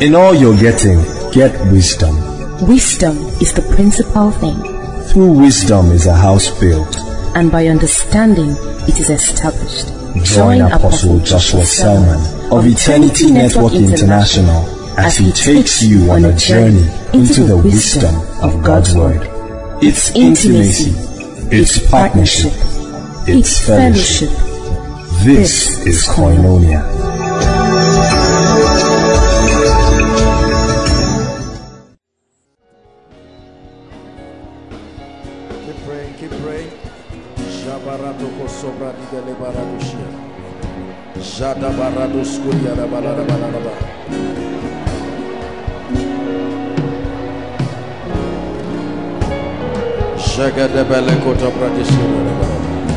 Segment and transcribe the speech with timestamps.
[0.00, 0.98] In all you're getting,
[1.32, 2.14] get wisdom.
[2.66, 4.56] Wisdom is the principal thing,
[5.08, 6.96] Through wisdom is a house built.
[7.34, 8.50] and by understanding
[8.88, 9.88] it is established.
[10.24, 12.20] Join Apostle Joshua Selman
[12.52, 14.64] of Eternity Network International
[14.98, 19.22] as he takes you on a journey into the wisdom of God's Word.
[19.82, 20.92] It's intimacy,
[21.50, 22.52] it's partnership,
[23.26, 24.30] it's fellowship.
[25.24, 26.82] This is Koinonia.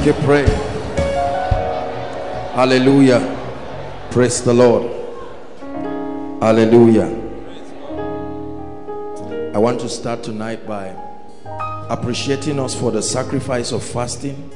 [0.03, 0.47] Keep praying.
[2.53, 3.19] Hallelujah.
[4.11, 4.83] Praise the Lord.
[6.41, 7.09] Hallelujah.
[9.55, 10.95] I want to start tonight by
[11.89, 14.51] appreciating us for the sacrifice of fasting.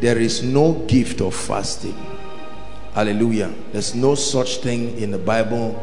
[0.00, 2.11] There is no gift of fasting.
[2.94, 3.54] Hallelujah.
[3.72, 5.74] There's no such thing in the Bible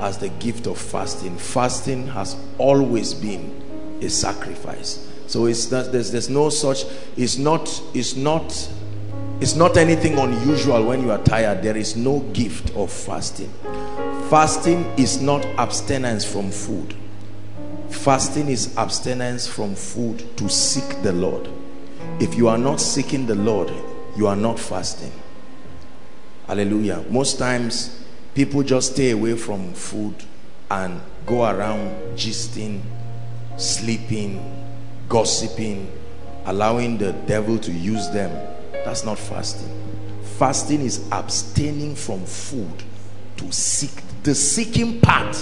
[0.00, 1.36] as the gift of fasting.
[1.38, 5.06] Fasting has always been a sacrifice.
[5.28, 6.84] So it's not there's there's no such
[7.16, 8.70] it's not it's not
[9.40, 11.62] it's not anything unusual when you are tired.
[11.62, 13.52] There is no gift of fasting.
[14.28, 16.96] Fasting is not abstinence from food.
[17.88, 21.48] Fasting is abstinence from food to seek the Lord.
[22.18, 23.72] If you are not seeking the Lord,
[24.16, 25.12] you are not fasting.
[26.48, 27.04] Hallelujah.
[27.10, 28.02] Most times,
[28.34, 30.14] people just stay away from food
[30.70, 32.80] and go around gisting,
[33.58, 34.40] sleeping,
[35.10, 35.92] gossiping,
[36.46, 38.30] allowing the devil to use them.
[38.72, 39.68] That's not fasting.
[40.38, 42.82] Fasting is abstaining from food
[43.36, 44.02] to seek.
[44.22, 45.36] The seeking part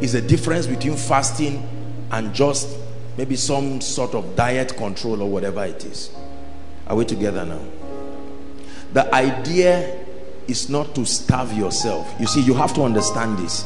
[0.00, 1.62] is a difference between fasting
[2.10, 2.74] and just
[3.18, 6.10] maybe some sort of diet control or whatever it is.
[6.86, 7.60] Are we together now?
[8.94, 10.06] The idea
[10.48, 12.12] is not to starve yourself.
[12.18, 13.64] You see, you have to understand this.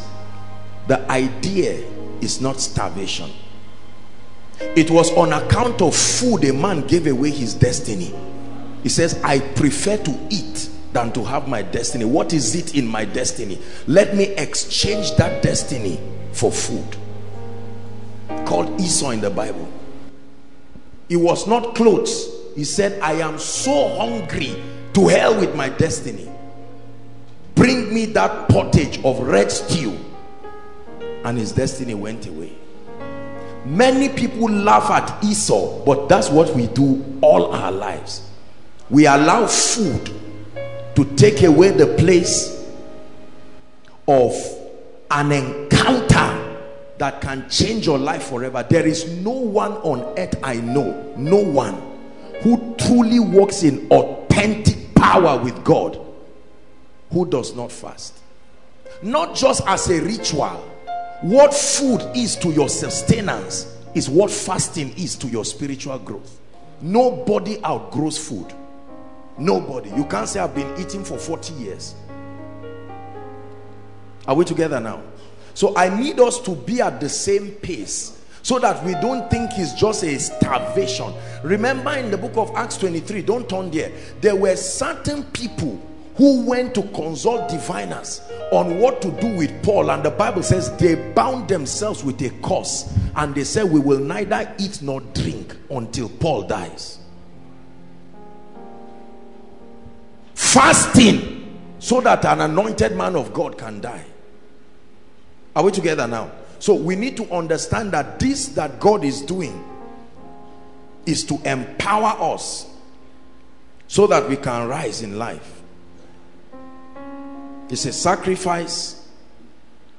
[0.89, 1.85] The idea
[2.21, 3.31] is not starvation.
[4.61, 8.13] It was on account of food a man gave away his destiny.
[8.83, 12.05] He says, I prefer to eat than to have my destiny.
[12.05, 13.59] What is it in my destiny?
[13.87, 16.01] Let me exchange that destiny
[16.33, 16.97] for food.
[18.45, 19.69] Called Esau in the Bible.
[21.09, 22.29] It was not clothes.
[22.55, 24.63] He said, I am so hungry
[24.95, 26.32] to hell with my destiny.
[27.55, 29.99] Bring me that pottage of red stew.
[31.25, 32.53] And his destiny went away.
[33.65, 38.29] Many people laugh at Esau, but that's what we do all our lives.
[38.91, 40.11] We allow food
[40.97, 42.67] to take away the place
[44.09, 44.35] of
[45.11, 46.59] an encounter
[46.99, 48.67] that can change your life forever.
[48.69, 51.81] There is no one on earth I know, no one
[52.43, 55.99] who truly walks in authentic power with God
[57.13, 58.19] who does not fast.
[59.03, 60.69] Not just as a ritual.
[61.23, 66.39] What food is to your sustenance is what fasting is to your spiritual growth.
[66.81, 68.53] Nobody outgrows food.
[69.39, 69.91] Nobody.
[69.91, 71.95] You can't say I've been eating for 40 years.
[74.27, 75.03] Are we together now?
[75.55, 79.51] So I need us to be at the same pace so that we don't think
[79.55, 81.13] it's just a starvation.
[81.45, 83.93] Remember in the book of Acts 23, don't turn there.
[84.21, 85.81] There were certain people
[86.17, 90.75] who went to consult diviners on what to do with Paul and the Bible says
[90.77, 95.57] they bound themselves with a curse and they said we will neither eat nor drink
[95.71, 96.99] until Paul dies.
[100.35, 104.05] Fasting so that an anointed man of God can die.
[105.57, 106.31] Are we together now?
[106.59, 109.65] So we need to understand that this that God is doing
[111.07, 112.67] is to empower us
[113.89, 115.62] so that we can rise in life.
[117.73, 119.09] It's a sacrifice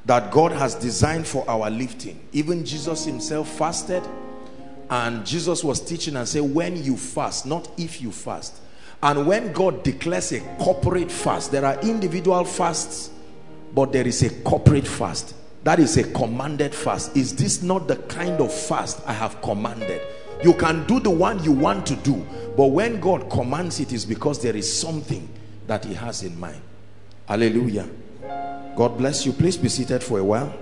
[0.06, 2.20] that God has designed for our lifting.
[2.32, 4.04] Even Jesus himself fasted
[4.92, 8.62] and Jesus was teaching and said, when you fast, not if you fast.
[9.02, 13.10] And when God declares a corporate fast, there are individual fasts,
[13.74, 15.34] but there is a corporate fast.
[15.64, 17.18] That is a commanded fast.
[17.18, 20.00] Is this not the kind of fast I have commanded?
[20.44, 22.24] You can do the one you want to do,
[22.56, 25.28] but when God commands it is because there is something
[25.66, 26.62] that he has in mind.
[27.28, 27.88] Hallelujah.
[28.76, 29.34] God bless you.
[29.34, 30.54] Please be seated for a while.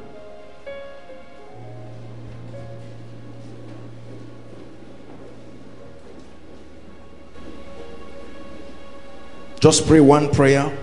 [9.59, 10.75] Just pray one prayer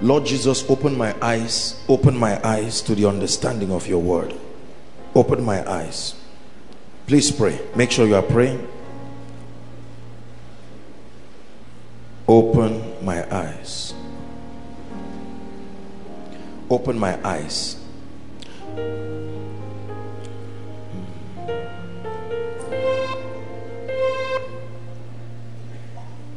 [0.00, 4.32] Lord Jesus, open my eyes, open my eyes to the understanding of your word.
[5.14, 6.14] Open my eyes.
[7.08, 7.58] Please pray.
[7.74, 8.68] Make sure you are praying.
[12.28, 13.92] Open my eyes.
[16.70, 17.76] Open my eyes.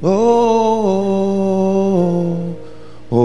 [0.03, 0.07] Oh,
[3.11, 3.17] oh,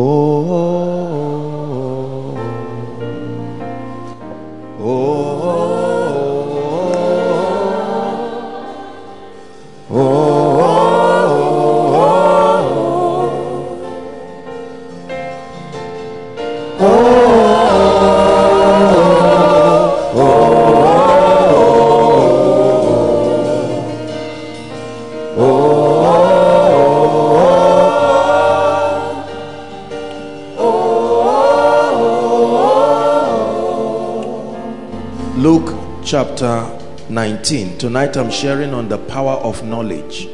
[4.80, 5.16] oh,
[9.90, 10.25] oh,
[36.16, 36.66] chapter
[37.10, 37.76] 19.
[37.76, 40.26] Tonight I'm sharing on the power of knowledge.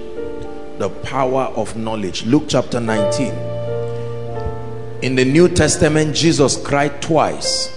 [0.78, 2.24] The power of knowledge.
[2.24, 3.32] Luke chapter 19.
[5.02, 7.76] In the New Testament, Jesus cried twice.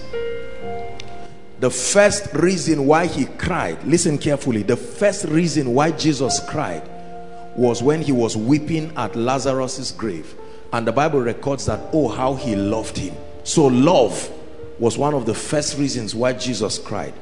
[1.62, 6.88] The first reason why he cried, listen carefully, the first reason why Jesus cried
[7.56, 10.36] was when he was weeping at Lazarus's grave.
[10.74, 13.16] And the Bible records that, oh, how he loved him.
[13.44, 14.30] So love
[14.78, 17.16] was one of the first reasons why Jesus cried.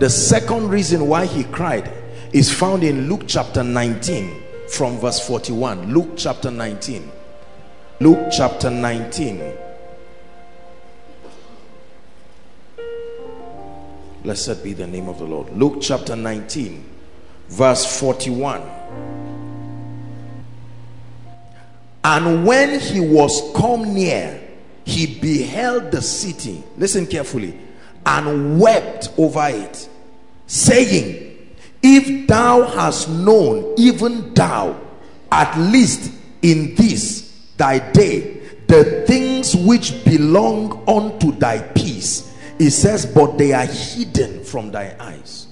[0.00, 1.92] The second reason why he cried
[2.32, 5.92] is found in Luke chapter 19 from verse 41.
[5.92, 7.12] Luke chapter 19.
[8.00, 9.52] Luke chapter 19.
[14.22, 15.52] Blessed be the name of the Lord.
[15.54, 16.82] Luke chapter 19,
[17.50, 18.62] verse 41.
[22.04, 24.40] And when he was come near,
[24.86, 27.54] he beheld the city listen carefully
[28.06, 29.88] and wept over it
[30.50, 34.78] saying if thou hast known even thou
[35.30, 36.12] at least
[36.42, 42.30] in this thy day the things which belong unto thy peace
[42.60, 45.46] it says but they are hidden from thy eyes.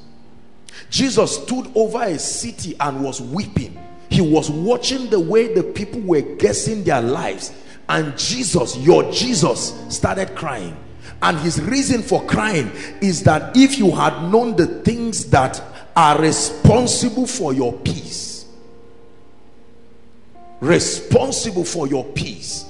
[0.90, 3.78] Jesus stood over a city and was weeping.
[4.10, 7.52] He was watching the way the people were guessing their lives.
[7.88, 10.76] And Jesus, your Jesus, started crying.
[11.22, 12.70] And his reason for crying
[13.00, 15.60] is that if you had known the things that
[15.96, 18.46] are responsible for your peace,
[20.60, 22.64] responsible for your peace,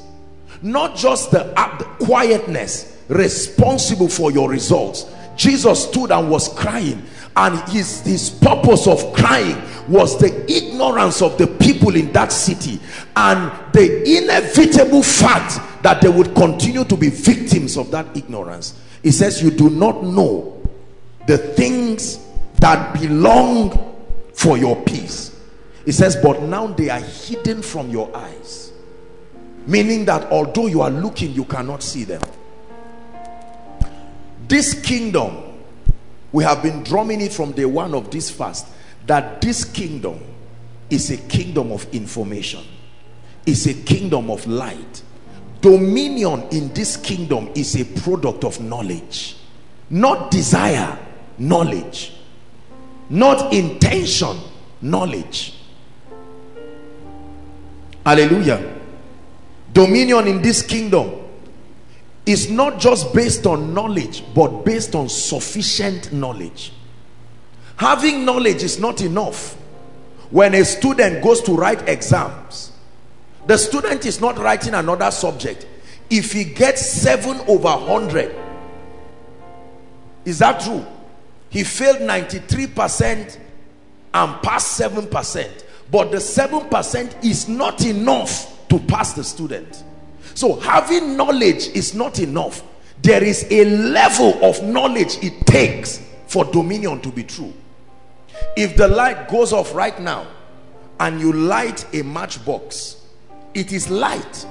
[0.62, 1.45] not just the,
[1.79, 5.06] the quietness, responsible for your results.
[5.37, 7.03] Jesus stood and was crying
[7.37, 9.56] and his his purpose of crying
[9.88, 12.79] was the ignorance of the people in that city
[13.17, 18.79] and the inevitable fact that they would continue to be victims of that ignorance.
[19.02, 20.61] He says you do not know
[21.26, 22.19] the things
[22.56, 23.96] that belong
[24.35, 25.35] for your peace.
[25.85, 28.73] He says but now they are hidden from your eyes.
[29.67, 32.23] Meaning that although you are looking you cannot see them.
[34.49, 35.44] This kingdom
[36.32, 38.67] we have been drumming it from day one of this fast
[39.08, 40.20] that this kingdom
[40.88, 42.64] is a kingdom of information
[43.46, 45.02] is a kingdom of light.
[45.62, 49.37] Dominion in this kingdom is a product of knowledge
[49.90, 50.97] not desire
[51.38, 52.12] knowledge
[53.11, 54.37] not intention
[54.83, 55.54] knowledge.
[58.04, 58.75] Hallelujah.
[59.73, 61.11] Dominion in this kingdom
[62.26, 66.73] is not just based on knowledge but based on sufficient knowledge
[67.78, 69.54] having knowledge is not enough.
[70.30, 72.73] When a student goes to write exams
[73.49, 75.66] the student is not writing another subject.
[76.11, 78.35] If he gets 7 over 100
[80.26, 80.85] is that true?
[81.49, 83.40] He failed 93 percent
[84.12, 85.64] and passed 7 percent.
[85.90, 89.82] But the 7 percent is not enough to pass the student.
[90.35, 92.62] So having knowledge is not enough.
[93.00, 97.54] There is a level of knowledge it takes for dominion to be true.
[98.57, 100.26] If the light goes off right now
[101.00, 103.02] and you light a matchbox,
[103.54, 104.47] it is light,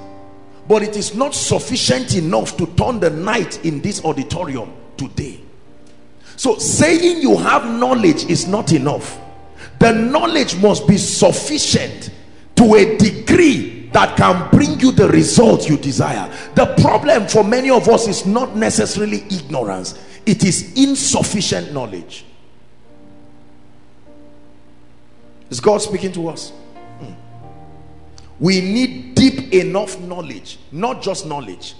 [0.66, 5.40] but it is not sufficient enough to turn the night in this auditorium today.
[6.36, 9.18] So saying you have knowledge is not enough.
[9.78, 12.10] The knowledge must be sufficient
[12.56, 17.70] to a degree that can bring you the result you desire the problem for many
[17.70, 22.24] of us is not necessarily ignorance it is insufficient knowledge
[25.50, 26.50] is God speaking to us?
[27.00, 27.12] Hmm.
[28.40, 31.74] we need deep enough knowledge not just knowledge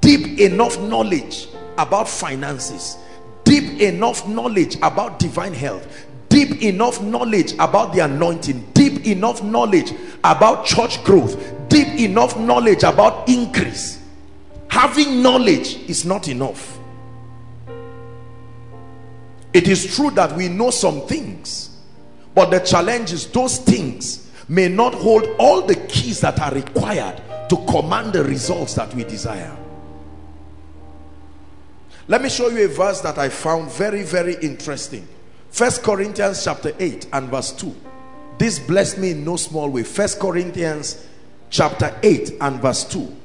[0.00, 1.48] deep enough knowledge
[1.78, 2.98] about finances
[3.44, 9.92] deep enough knowledge about divine health deep enough knowledge about the anointing deep enough knowledge
[10.24, 14.00] about church growth deep enough knowledge about increase.
[14.68, 16.78] Having knowledge is not enough.
[19.52, 21.73] It is true that we know some things
[22.34, 27.20] but the challenge is those things may not hold all the keys that are required
[27.48, 29.56] to command the results that we desire.
[32.08, 35.06] Let me show you a verse that i found very very interesting.
[35.50, 37.74] First corinthians chapter 8 and verse 2
[38.36, 39.84] this blessed me in no small way.
[39.84, 41.06] First corinthians
[41.50, 43.16] chapter 8 and verse 2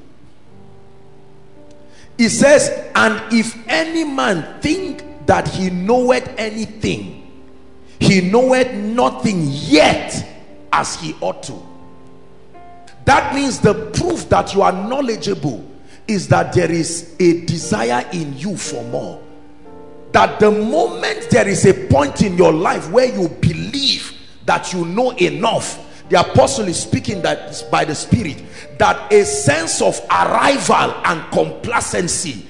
[2.20, 7.19] he says and if any man think that he knoweth anything
[8.00, 10.25] he knoweth nothing yet
[10.72, 11.62] as he ought to.
[13.06, 15.65] That means the proof that you are knowledgeable
[16.08, 19.22] is that there is a desire in you for more.
[20.12, 24.13] That the moment there is a point in your life where you believe
[24.46, 28.44] that you know enough the apostle is speaking that by the spirit
[28.79, 32.48] that a sense of arrival and complacency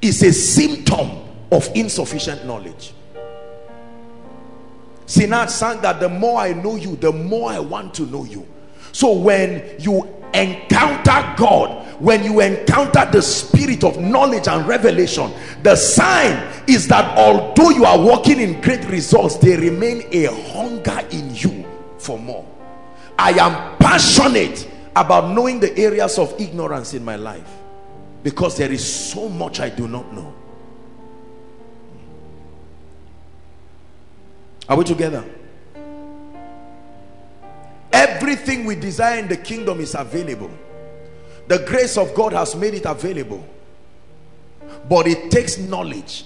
[0.00, 1.10] is a symptom
[1.50, 2.94] of insufficient knowledge
[5.12, 8.48] Sinach sang that the more I know you the more I want to know you.
[8.92, 15.30] So when you encounter God when you encounter the spirit of knowledge and revelation
[15.62, 21.06] the sign is that although you are working in great results there remain a hunger
[21.10, 21.62] in you
[21.98, 22.46] for more.
[23.18, 24.66] I am passionate
[24.96, 27.52] about knowing the areas of ignorance in my life
[28.22, 30.32] because there is so much I do not know
[34.72, 35.22] are we together?
[37.92, 40.50] Everything we desire in the kingdom is available.
[41.46, 43.46] The grace of God has made it available.
[44.88, 46.24] But it takes knowledge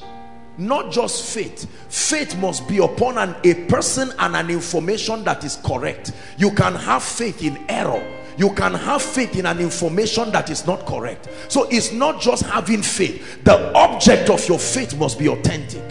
[0.59, 1.69] not just faith.
[1.91, 6.12] Faith must be upon an, a person and an information that is correct.
[6.38, 8.03] You can have faith in error.
[8.38, 11.29] You can have faith in an information that is not correct.
[11.49, 13.45] So it's not just having faith.
[13.45, 15.83] The object of your faith must be authentic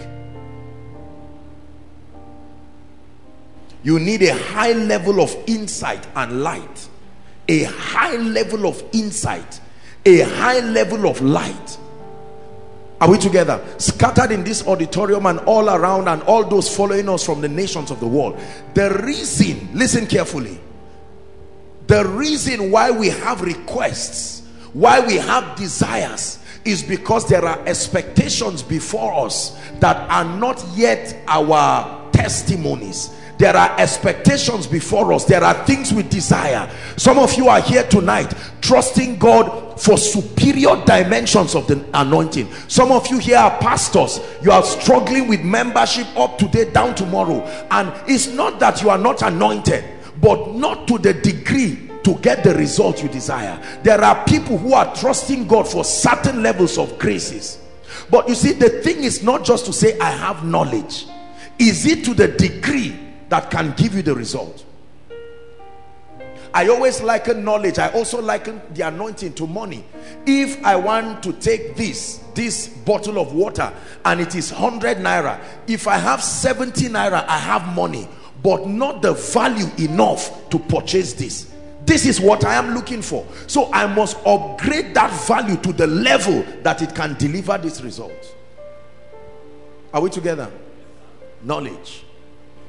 [3.85, 6.89] you need a high level of insight and light.
[7.47, 9.61] A high level of insight.
[10.05, 11.77] A high level of light.
[12.99, 13.63] Are we together?
[13.77, 17.91] Scattered in this auditorium and all around and all those following us from the nations
[17.91, 18.39] of the world.
[18.73, 20.59] The reason listen carefully.
[21.85, 24.35] The reason why we have requests
[24.75, 31.17] why we have desires is because there are expectations before us that are not yet
[31.29, 35.25] our testimonies there are expectations before us.
[35.25, 36.69] There are things we desire.
[36.97, 42.51] Some of you are here tonight trusting God for superior dimensions of the anointing.
[42.67, 44.21] Some of you here are pastors.
[44.41, 47.41] You are struggling with membership up today down tomorrow.
[47.71, 49.83] And it's not that you are not anointed
[50.21, 53.59] but not to the degree to get the result you desire.
[53.83, 57.59] There are people who are trusting God for certain levels of graces.
[58.09, 61.07] But you see the thing is not just to say I have knowledge.
[61.57, 64.65] Is it to the degree that can give you the result.
[66.55, 67.79] I always liken knowledge.
[67.79, 69.83] I also liken the anointing to money.
[70.25, 73.73] If I want to take this this bottle of water
[74.05, 78.07] and it is 100 naira if I have 70 naira I have money
[78.43, 81.51] but not the value enough to purchase this.
[81.85, 83.27] This is what I am looking for.
[83.47, 88.35] So I must upgrade that value to the level that it can deliver this result.
[89.93, 90.49] Are we together?
[91.43, 92.04] Knowledge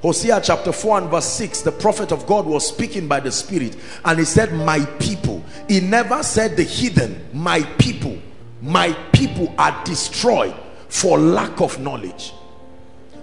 [0.02, 3.76] Hosea chapter 4 and verse 6 the prophet of God was speaking by the spirit
[4.04, 5.42] and he said my people.
[5.68, 8.18] He never said the heathen my people
[8.62, 10.54] my people are destroyed
[10.88, 12.32] for lack of knowledge.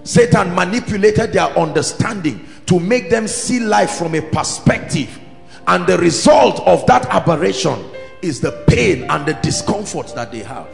[0.04, 5.18] Satan manipulated their understanding to make them see life from a perspective
[5.66, 7.82] and the result of that aberration
[8.20, 10.68] is the pain and the discomfort that they have.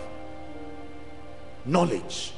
[1.65, 2.33] Knowledge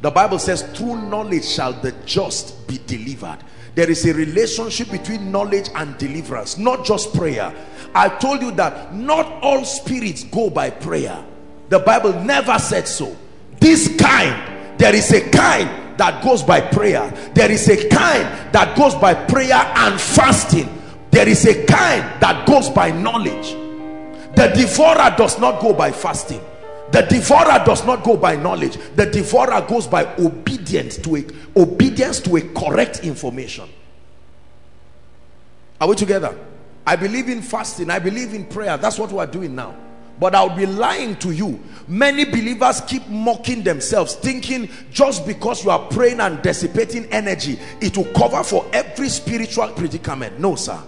[0.00, 3.38] the Bible says, through knowledge shall the just be delivered.
[3.74, 7.52] There is a relationship between knowledge and deliverance, not just prayer.
[7.94, 11.24] I told you that not all spirits go by prayer.
[11.68, 13.16] The Bible never said so.
[13.60, 17.10] This kind, there is a kind that goes by prayer.
[17.34, 20.68] There is a kind that goes by prayer and fasting.
[21.10, 23.52] There is a kind that goes by knowledge.
[24.36, 26.40] The devourer does not go by fasting
[26.90, 31.24] the devourer does not go by knowledge the devourer goes by obedience to a
[31.56, 33.68] obedience to a correct information
[35.80, 36.36] are we together
[36.88, 37.90] I believe in fasting.
[37.90, 38.78] I believe in prayer.
[38.78, 39.76] That's what we're doing now.
[40.18, 41.62] But I'll be lying to you.
[41.86, 47.94] Many believers keep mocking themselves, thinking just because you are praying and dissipating energy, it
[47.94, 50.40] will cover for every spiritual predicament.
[50.40, 50.82] No, sir.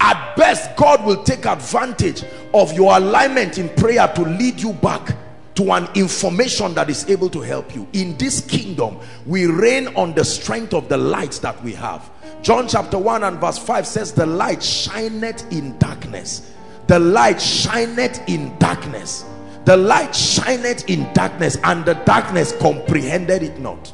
[0.00, 5.16] At best, God will take advantage of your alignment in prayer to lead you back
[5.54, 7.86] to an information that is able to help you.
[7.92, 12.10] In this kingdom, we reign on the strength of the lights that we have.
[12.42, 16.50] John chapter 1 and verse 5 says, The light shineth in darkness
[16.86, 19.24] the light shineth in darkness
[19.64, 23.92] the light shineth in darkness and the darkness comprehended it not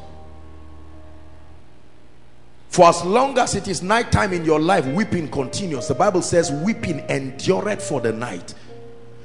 [2.71, 5.89] for as long as it is night time in your life weeping continues.
[5.89, 8.53] The bible says weeping endureth for the night.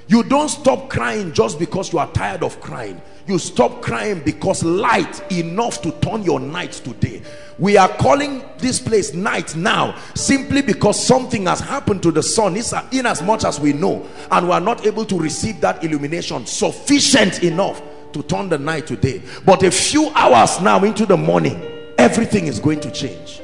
[0.08, 3.00] You don't stop crying just because you are tired of crying.
[3.28, 7.22] You stop crying because light enough to turn your night to day.
[7.60, 12.56] We are calling this place night now simply because something has happened to the sun
[12.56, 15.84] it's in as much as we know and we are not able to receive that
[15.84, 17.80] illumination sufficient enough
[18.12, 19.22] to turn the night to day.
[19.44, 21.75] But a few hours now into the morning
[22.06, 23.42] everything is going to change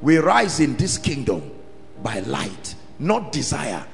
[0.00, 1.50] we rise in this kingdom
[2.02, 3.84] by light not desire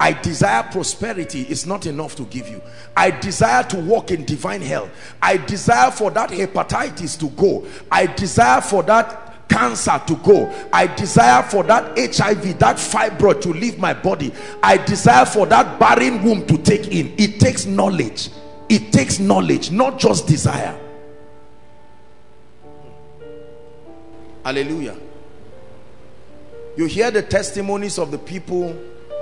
[0.00, 2.62] I desire prosperity is not enough to give you.
[2.96, 4.90] I desire to walk in divine health.
[5.20, 7.66] I desire for that hepatitis to go.
[7.90, 10.54] I desire for that cancer to go.
[10.72, 14.32] I desire for that HIV, that fibroid to leave my body.
[14.62, 17.12] I desire for that barren womb to take in.
[17.18, 18.30] It takes knowledge.
[18.68, 20.78] It takes knowledge, not just desire.
[24.44, 24.96] Hallelujah.
[26.76, 28.72] You hear the testimonies of the people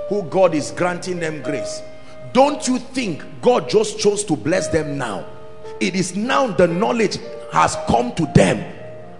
[0.09, 1.81] who God is granting them grace.
[2.33, 5.25] Don't you think God just chose to bless them now?
[5.79, 7.17] It is now the knowledge
[7.51, 8.73] has come to them.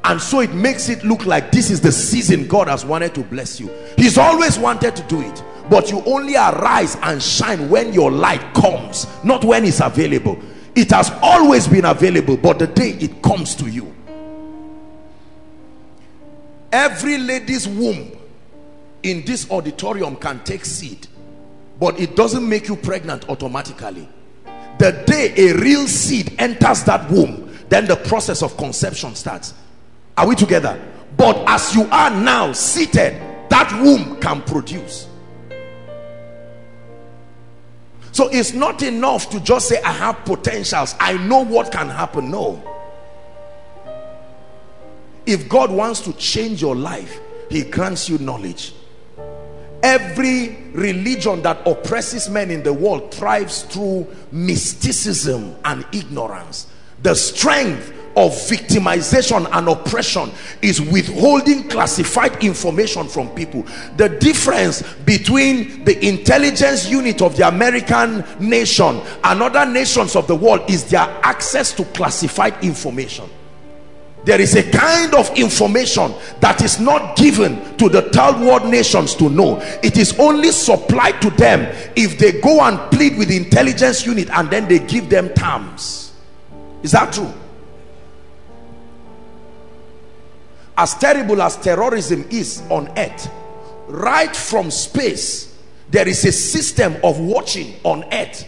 [0.04, 3.24] And so it makes it look like this is the season God has wanted to
[3.24, 3.70] bless you.
[3.98, 5.44] He's always wanted to do it.
[5.70, 10.40] But you only arise and shine when your light comes not when it's available.
[10.76, 13.97] It has always been available but the day it comes to you
[16.72, 18.12] every lady's womb
[19.04, 21.08] in this auditorium can take seed
[21.80, 24.10] but it doesn't make you pregnant automatically.
[24.80, 29.54] The day a real seed enters that womb then the process of conception starts.
[30.18, 30.82] Are we together?
[31.16, 35.08] But as you are now seated that womb can produce.
[38.12, 40.96] So it's not enough to just say i have potentials.
[41.00, 42.32] I know what can happen.
[42.32, 42.77] No
[45.28, 48.74] if god wants to change your life he grants you knowledge.
[49.84, 56.68] Every religion that oppresses men in the world thrives through mysticism and ignorance.
[57.04, 60.32] The strength of victimization and oppression
[60.64, 63.64] is withholding classified information from people.
[63.98, 70.36] The difference between the intelligence unit of the american nation and other nations of the
[70.36, 73.30] world is their access to classified information
[74.28, 79.16] there is a kind of information that is not given to the third world nations
[79.16, 79.58] to know.
[79.82, 81.62] It is only supplied to them
[81.96, 86.12] if they go and plead with the intelligence unit and then they give them terms.
[86.84, 87.34] Is that true?
[90.76, 93.32] As terrible as terrorism is on earth
[93.88, 95.58] right from space
[95.90, 98.46] there is a system of watching on earth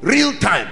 [0.00, 0.68] real time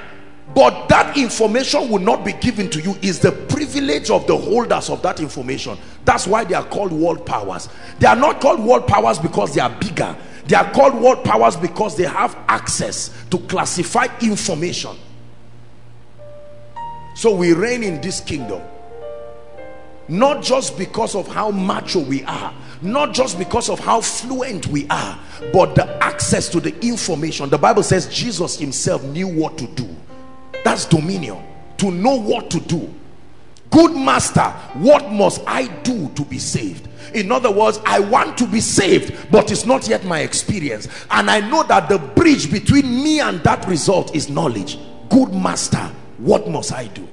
[0.59, 2.97] but that information will not be given to you.
[3.01, 5.79] Is the privilege of the holders of that information.
[6.05, 7.69] That's why they are called world powers.
[8.01, 10.17] They are not called world powers because they are bigger.
[10.47, 14.97] They are called world powers because they have access to classified information.
[17.15, 18.61] So we reign in this kingdom.
[20.09, 24.87] Not just because of how macho we are not just because of how fluent we
[24.89, 25.19] are
[25.53, 27.49] but the access to the information.
[27.49, 29.97] The bible says jesus himself knew what to do
[30.65, 31.43] that's dominion.
[31.79, 32.93] To know what to do.
[33.71, 34.45] Good master
[34.75, 36.89] what must i do to be saved?
[37.15, 40.89] In other words i want to be saved but it's not yet my experience.
[41.11, 44.79] And i know that the bridge between me and that result is knowledge.
[45.11, 47.07] Good master what must i do?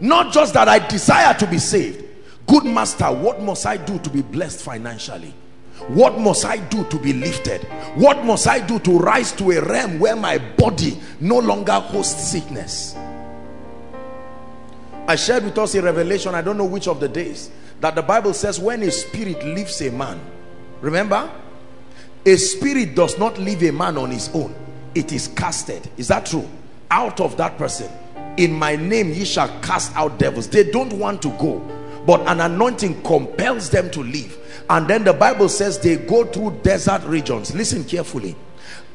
[0.00, 2.04] Not just that i desire to be saved.
[2.46, 5.34] Good master what must i do to be blessed financially
[5.88, 7.62] what must I do to be lifted?
[7.94, 12.30] What must I do to rise to a realm where my body no longer hosts
[12.30, 12.96] sickness?
[15.08, 18.02] I shared with us a revelation, I don't know which of the days, that the
[18.02, 20.20] Bible says when a spirit leaves a man,
[20.80, 21.30] remember?
[22.24, 24.52] A spirit does not leave a man on his own.
[24.96, 25.88] It is casted.
[25.96, 26.48] Is that true?
[26.90, 27.88] Out of that person.
[28.36, 30.48] In my name ye shall cast out devils.
[30.48, 31.64] They don't want to go
[32.06, 34.38] but an anointing compels them to leave.
[34.70, 37.54] And then the bible says they go through desert regions.
[37.54, 38.36] Listen carefully.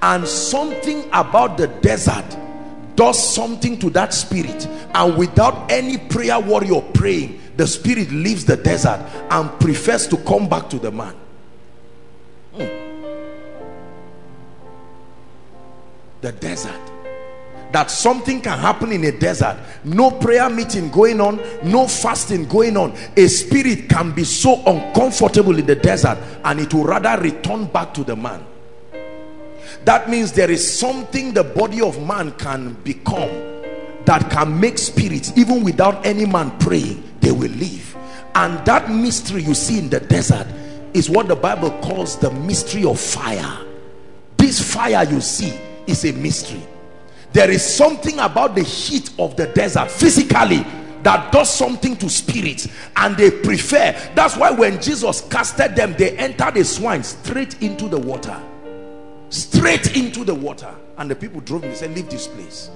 [0.02, 2.26] And something about the desert
[2.96, 4.68] does something to that spirit.
[4.96, 10.50] And without any prayer warrior praying the spirit leaves the desert and prefers to come
[10.50, 11.16] back to the man.
[12.54, 12.92] Hmm.
[16.22, 16.91] the desert
[17.72, 19.58] that something can happen in a desert.
[19.84, 22.94] No prayer meeting going on no fasting going on.
[23.18, 27.94] A spirit can be so uncomfortable in the desert and it will rather return back
[27.94, 28.46] to the man.
[29.86, 33.30] That means there is something the body of man can become
[34.06, 37.96] that can make spirits even without any man praying they will leave.
[38.36, 40.48] And that mystery you see in the desert
[40.94, 43.66] is what the bible calls the mystery of fire.
[44.38, 45.58] This fire you see
[45.88, 46.62] is a mystery
[47.34, 50.66] there is something about the heat of the desert physically
[51.04, 52.68] that does something to spirits
[52.98, 53.92] and they prefer.
[54.16, 58.40] That's why when jesus casted them they entered the swine straight into the water.
[59.30, 60.74] Straight into the water.
[60.98, 61.72] And the people drove him.
[61.72, 62.70] They said leave this place.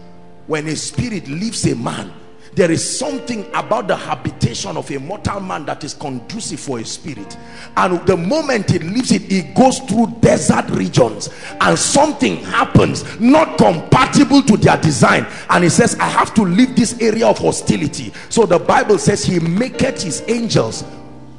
[0.48, 2.12] When a spirit leaves a man
[2.56, 6.86] there is something about the habitation of a mortal man that is conducive for a
[6.86, 7.38] spirit.
[7.76, 11.30] And the moment it leaves it it goes through desert regions.
[11.60, 15.28] And something happens not compatible to their design.
[15.50, 18.14] And he says i have to leave this area of hostility.
[18.30, 20.86] So the bible says he maketh his angels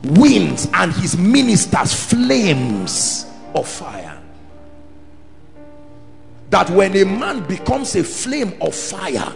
[0.03, 3.25] winds and his ministers flames
[3.55, 4.21] of fire.
[6.51, 9.35] That when a man becomes a flame of fire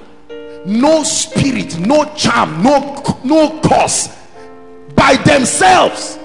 [0.66, 4.16] no spirit no charm no no cause.
[4.94, 6.18] By themselves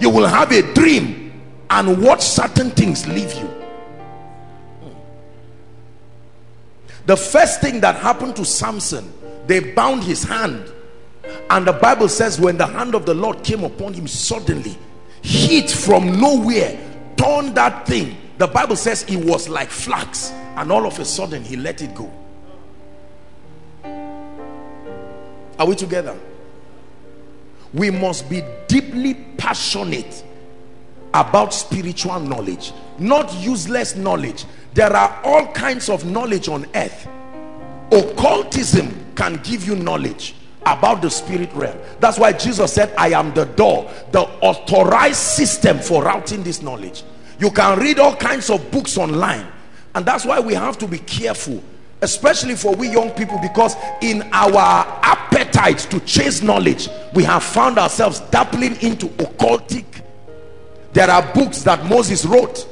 [0.00, 1.32] you will have a dream
[1.70, 3.50] and watch certain things leave you.
[7.06, 9.12] The first thing that happened to samson
[9.46, 10.70] they bound his hand.
[11.50, 14.76] And the bible says when the hand of the lord came upon him suddenly
[15.22, 16.78] heat from nowhere
[17.16, 18.16] turned that thing.
[18.36, 20.30] The bible says it was like flax.
[20.56, 22.12] And all of a sudden he let it go
[25.58, 26.18] Are we together?
[27.74, 30.24] We must be deeply passionate
[31.14, 34.44] about spiritual knowledge, not useless knowledge.
[34.74, 37.08] There are all kinds of knowledge on earth.
[37.90, 41.78] Occultism can give you knowledge about the spirit realm.
[42.00, 47.02] That's why Jesus said, I am the door, the authorized system for routing this knowledge.
[47.38, 49.46] You can read all kinds of books online.
[49.94, 51.62] And that's why we have to be careful
[52.02, 57.78] especially for we young people because in our appetite to chase knowledge we have found
[57.78, 59.84] ourselves dabbling into occultic.
[60.92, 62.66] There are books that Moses wrote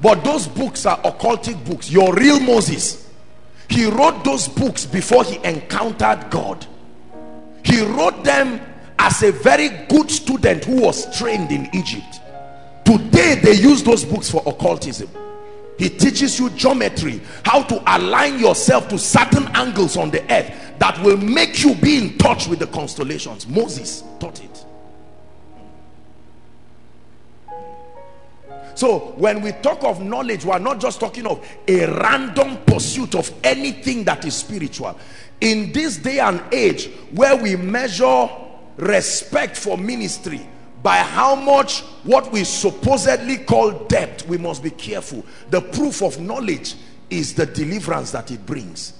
[0.00, 1.90] but those books are occultic books.
[1.90, 3.08] Your real Moses
[3.68, 6.66] he wrote those books before he encountered God.
[7.64, 8.60] He wrote them
[8.98, 12.20] as a very good student who was trained in Egypt.
[12.84, 15.08] Today they use those books for occultism
[15.82, 20.96] he teaches you geometry how to align yourself to certain angles on the earth that
[21.02, 23.48] will make you be in touch with the constellations.
[23.48, 24.64] Moses taught it.
[28.76, 33.16] So when we talk of knowledge we are not just talking of a random pursuit
[33.16, 34.96] of anything that is spiritual.
[35.40, 38.28] In this day and age where we measure
[38.76, 40.46] respect for ministry
[40.82, 45.24] by how much what we supposedly call debt, we must be careful.
[45.50, 46.74] The proof of knowledge
[47.08, 48.94] is the deliverance that it brings.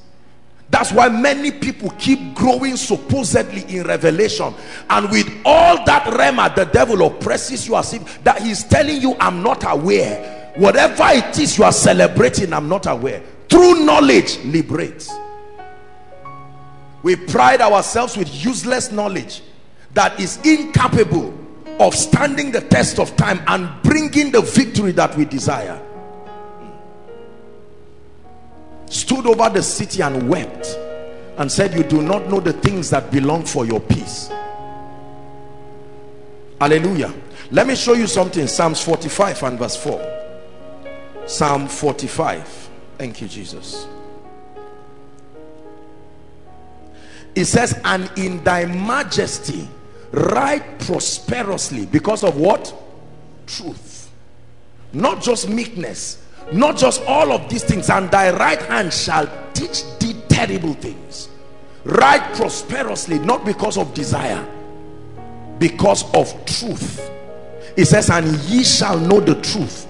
[0.71, 4.55] That's why many people keep growing supposedly in revelation.
[4.89, 9.15] And with all that rhema, the devil oppresses you as if that he's telling you
[9.21, 10.53] i'm not aware.
[10.57, 13.23] Whatever it is you are celebrating i'm not aware.
[13.49, 15.11] True knowledge liberates.
[17.03, 19.43] We pride ourselves with useless knowledge
[19.93, 21.42] that is incapable
[21.81, 25.81] of standing the test of time and bringing the victory that we desire.
[28.87, 30.79] Stood over the city and wept
[31.39, 34.31] and said you do not know the things that belong for your peace.
[36.61, 37.13] Hallelujah.
[37.51, 38.47] Let me show you something.
[38.47, 40.21] Psalms 45 and verse 4
[41.27, 43.87] psalm 45 thank you jesus.
[47.35, 49.69] It says and in thy majesty
[50.13, 52.73] ride prosperously because of what?
[53.47, 54.11] Truth.
[54.93, 56.23] Not just meekness
[56.53, 57.91] not just all of these things.
[57.91, 61.29] And thy right hand shall teach thee terrible things.
[61.85, 64.47] Right prosperously not because of desire
[65.59, 67.11] because of truth.
[67.77, 69.87] It says and ye shall know the truth.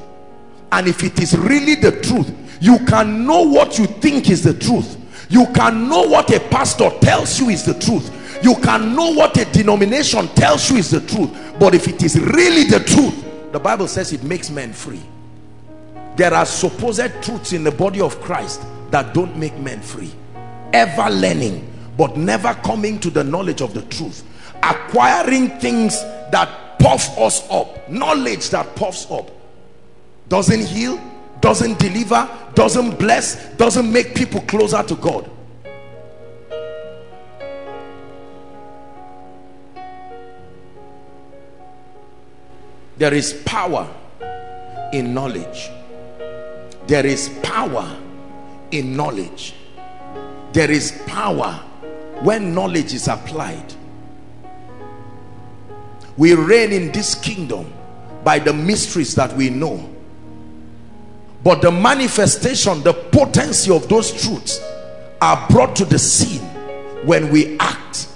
[0.71, 2.31] And if it is really the truth
[2.61, 4.99] you can know what you think is the truth.
[5.29, 8.11] You can know what a pastor tells you is the truth
[8.43, 12.19] you can know what a denomination tells you is the truth but if it is
[12.19, 15.01] really the truth the bible says it makes men free.
[16.17, 20.11] There are supposed truths in the body of christ that don't make men free.
[20.73, 24.25] Ever learning but never coming to the knowledge of the truth.
[24.63, 26.01] Acquiring things
[26.31, 27.89] that puff us up.
[27.91, 29.31] Knowledge that puffs up.
[30.29, 30.99] Doesn't heal
[31.43, 35.29] doesn't deliver doesn't bless doesn't make people closer to god
[42.97, 43.89] there is power
[44.93, 45.71] in knowledge.
[46.87, 47.97] There is power
[48.71, 49.55] in knowledge.
[50.53, 51.53] There is power
[52.23, 53.75] when knowledge is applied.
[56.17, 57.73] We reign in this kingdom
[58.23, 59.89] by the mysteries that we know.
[61.43, 64.61] But the manifestation the potency of those truths
[65.21, 66.43] are brought to the scene
[67.07, 68.09] when we act.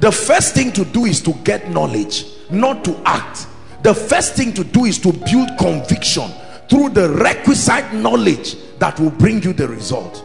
[0.00, 3.46] The first thing to do is to get knowledge not to act
[3.82, 6.30] the first thing to do is to build conviction
[6.68, 10.24] through the requisite knowledge that will bring you the result.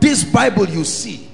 [0.00, 1.28] This bible you see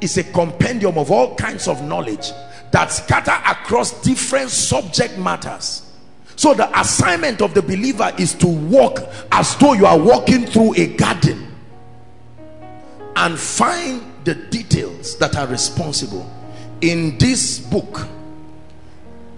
[0.00, 2.30] is a compendium of all kinds of knowledge
[2.70, 5.92] that scatter across different subject matters.
[6.36, 9.00] So the assignment of the believer is to walk
[9.32, 11.48] as though you are walking through a garden
[13.16, 16.30] and find the details that are responsible.
[16.80, 18.06] In this book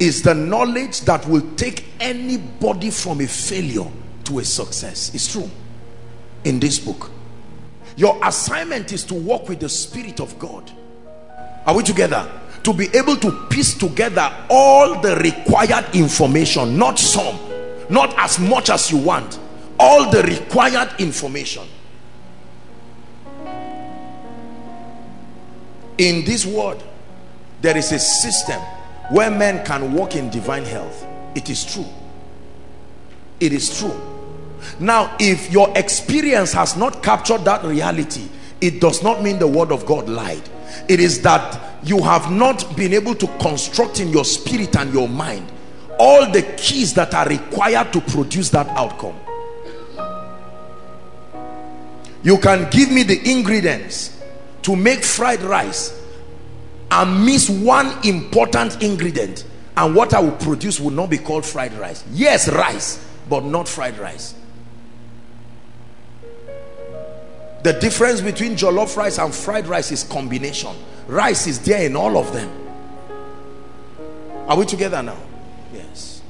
[0.01, 3.87] is the knowledge that will take anybody from a failure
[4.25, 5.15] to a success.
[5.15, 5.49] It's true
[6.45, 7.11] in this book.
[7.97, 10.71] Your assignment is to walk with the spirit of god.
[11.67, 12.29] Are we together?
[12.63, 17.39] To be able to piece together all the required information not some
[17.91, 19.39] not as much as you want
[19.79, 21.67] all the required information.
[25.99, 26.83] In this world
[27.61, 28.61] there is a system
[29.11, 31.87] where men can walk in divine health it is true.
[33.39, 33.99] It is true.
[34.79, 38.29] Now if your experience has not captured that reality
[38.61, 40.43] it does not mean the word of God lied.
[40.89, 45.09] It is that you have not been able to construct in your spirit and your
[45.09, 45.51] mind
[45.99, 49.17] all the keys that are required to produce that outcome.
[52.23, 54.23] You can give me the ingredients
[54.63, 56.00] to make fried rice
[56.91, 59.45] and miss one important ingredient
[59.77, 62.05] and what I will produce will not be called fried rice.
[62.13, 64.35] Yes rice but not fried rice.
[67.63, 70.75] The difference between jollof rice and fried rice is combination.
[71.07, 72.51] Rice is there in all of them.
[74.49, 75.19] Are we together now?
[75.73, 76.23] Yes.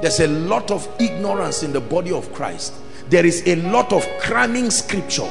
[0.00, 2.72] There's a lot of ignorance in the body of Christ.
[3.08, 5.30] There is a lot of cramming scripture.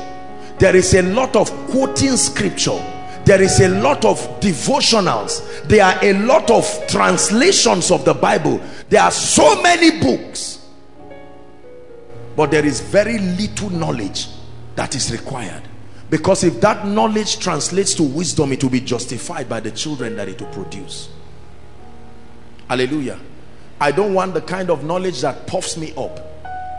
[0.60, 2.80] There is a lot of quoting scripture
[3.30, 5.64] there is a lot of devotionals.
[5.68, 8.60] There are a lot of translations of the bible.
[8.90, 10.66] There are so many books.
[12.36, 14.30] But there is very little knowledge
[14.76, 15.62] that is required.
[16.10, 20.28] Because if that knowledge translates to wisdom it will be justified by the children that
[20.28, 21.10] it will produce.
[22.68, 23.20] Hallelujah.
[23.80, 26.20] I don't want the kind of knowledge that puffs me up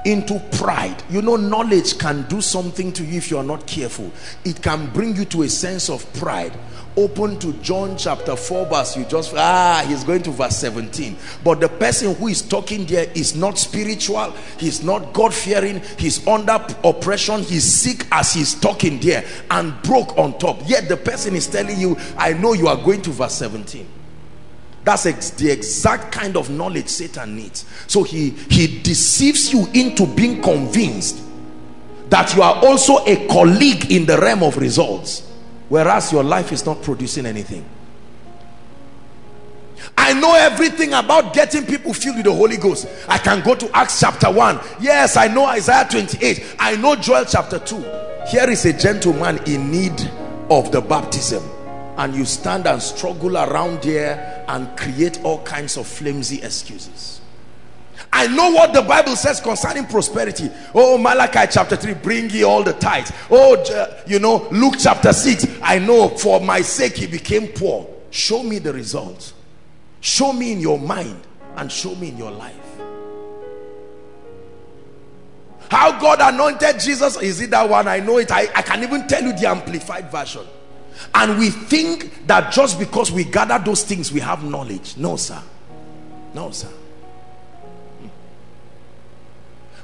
[0.05, 1.03] into pride.
[1.11, 4.11] You know knowledge can do something to you if you are not careful.
[4.45, 6.53] It can bring you to a sense of pride.
[6.97, 11.61] Open to john chapter 4 verse you just ah he's going to verse 17 but
[11.61, 17.43] the person who is talking there is not spiritual he's not god-fearing he's under oppression
[17.43, 20.59] he's sick as he's talking there and broke on top.
[20.67, 23.87] Yet the person is telling you i know you are going to verse 17
[24.91, 27.65] that's ex the exact kind of knowledge Satan needs.
[27.87, 31.23] So he, he deceives you into being convinced
[32.09, 35.31] that you are also a colleague in the realm of results.
[35.69, 37.65] Whereas your life is not producing anything.
[39.97, 42.89] I know everything about getting people filled with the Holy Ghost.
[43.07, 44.59] I can go to Acts chapter 1.
[44.81, 46.57] Yes, I know Isaiah 28.
[46.59, 47.77] I know Joel chapter 2.
[48.29, 50.11] Here is a gentleman in need
[50.51, 51.45] of the baptism
[52.01, 57.21] and you stand and struggle around there and create all kinds of flimsy excuses
[58.13, 60.51] I know what the Bible says concerning prosperity.
[60.75, 63.13] Oh, Malachi chapter 3, bring ye all the tithes.
[63.31, 67.89] Oh, you know, Luke chapter 6, I know for my sake he became poor.
[68.11, 69.35] Show me the results.
[70.01, 71.21] Show me in your mind
[71.57, 72.57] and show me in your life.
[75.71, 77.87] How God anointed Jesus, is it that one?
[77.87, 78.33] I know it.
[78.33, 80.47] I, I can even tell you the amplified version
[81.15, 84.97] and we think that just because we gather those things we have knowledge.
[84.97, 85.43] No sir.
[86.35, 86.69] No sir.
[86.69, 88.09] Hmm.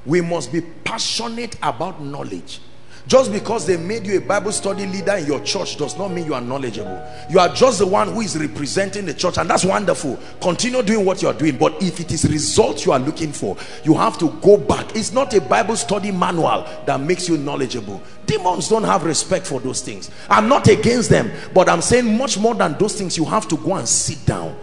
[0.05, 2.61] We must be passionate about knowledge
[3.07, 6.27] just because they made you a Bible study leader in your church does not mean
[6.27, 7.01] you are knowledgeable.
[7.31, 10.19] You are just the one who is representing the church and that's wonderful.
[10.41, 11.57] Continue doing what you are doing.
[11.57, 14.97] But if it is results you are looking for, you have to go back.
[14.97, 18.03] It's not a Bible study manual that makes you knowledgeable.
[18.27, 20.11] Demons don't have respect for those things.
[20.29, 23.57] I'm not against them, but I'm saying much more than those things, you have to
[23.57, 24.57] go and sit down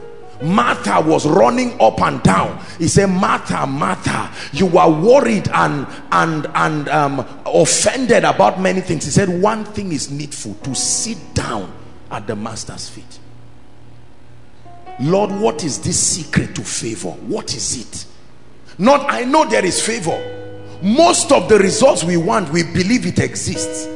[0.43, 2.63] Martha was running up and down.
[2.77, 9.05] He said, Martha, Martha, you are worried and and and um, offended about many things.
[9.05, 11.71] He said, one thing is needful to sit down
[12.11, 13.19] at the master's feet.
[14.99, 17.11] Lord, what is this secret to favor?
[17.11, 18.05] What is it?
[18.77, 20.19] Not, I know there is favor.
[20.81, 23.87] Most of the results we want, we believe it exists.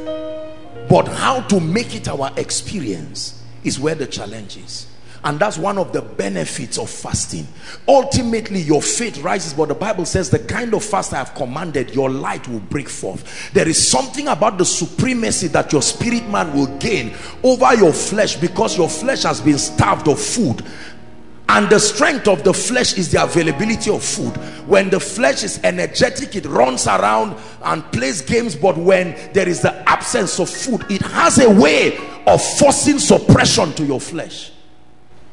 [0.88, 4.86] But how to make it our experience is where the challenge is
[5.24, 7.46] and that's one of the benefits of fasting.
[7.86, 11.94] Ultimately your faith rises but the bible says the kind of fast i have commanded
[11.94, 13.52] your light will break forth.
[13.52, 18.36] There is something about the supremacy that your spirit man will gain over your flesh
[18.36, 20.64] because your flesh has been starved of food.
[21.50, 24.36] And the strength of the flesh is the availability of food.
[24.68, 29.62] When the flesh is energetic it runs around and plays games but when there is
[29.62, 34.52] the absence of food it has a way of forcing suppression to your flesh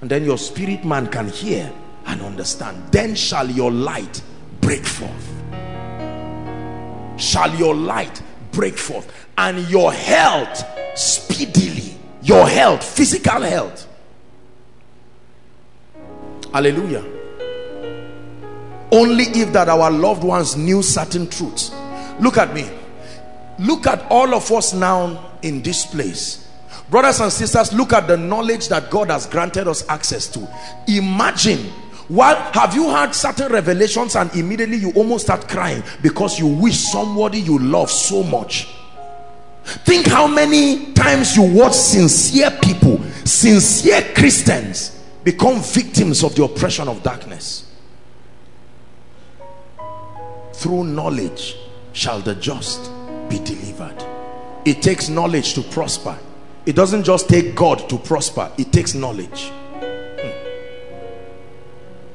[0.06, 1.74] and then your spirit man can hear
[2.06, 2.92] and understand.
[2.92, 4.22] Then shall your light
[4.62, 5.34] break forth.
[7.18, 9.26] Shall your light break forth.
[9.36, 10.64] And your health
[10.94, 11.98] speedily.
[12.22, 13.88] Your health physical health.
[16.54, 17.04] Hallelujah.
[18.92, 21.72] Only if that our loved ones knew certain truths.
[22.20, 22.70] Look at me.
[23.58, 26.45] Look at all of us now in this place
[26.90, 30.48] brothers and sisters look at the knowledge that God has granted us access to.
[30.88, 31.72] Imagine
[32.08, 36.78] what have you had certain revelations and immediately you almost start crying because you wish
[36.78, 38.70] somebody you love so much?
[39.64, 46.88] Think how many times you watch sincere people sincere Christians become victims of the oppression
[46.88, 47.72] of darkness.
[50.54, 51.58] Through knowledge
[51.94, 52.92] shall the just
[53.28, 54.06] be delivered.
[54.66, 56.18] It takes knowledge to prosper
[56.66, 60.30] it doesn't just take God to prosper it takes knowledge hmm.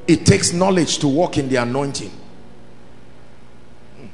[0.06, 2.10] it takes knowledge to walk in the anointing
[3.96, 4.06] hmm.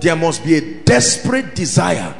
[0.00, 2.14] there must be a desperate desire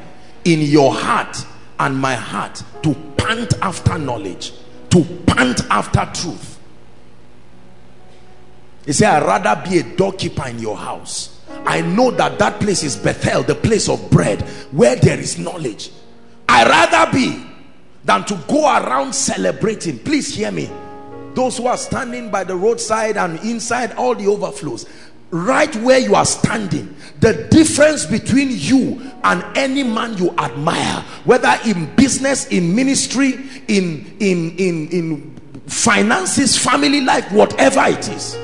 [0.45, 1.45] in your heart
[1.81, 4.53] and my heart to pant after knowledge
[4.91, 6.59] to pant after truth
[8.85, 12.83] he said i'd rather be a doorkeeper in your house I know that that place
[12.83, 14.43] is Bethel, the place of bread,
[14.73, 15.91] where there is knowledge.
[16.49, 17.45] I rather be
[18.05, 19.99] than to go around celebrating.
[19.99, 20.71] Please hear me.
[21.35, 24.89] Those who are standing by the roadside and inside all the overflows,
[25.31, 31.55] right where you are standing, the difference between you and any man you admire, whether
[31.67, 33.35] in business, in ministry,
[33.69, 38.35] in in in in finances, family life, whatever it is,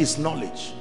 [0.00, 0.72] is knowledge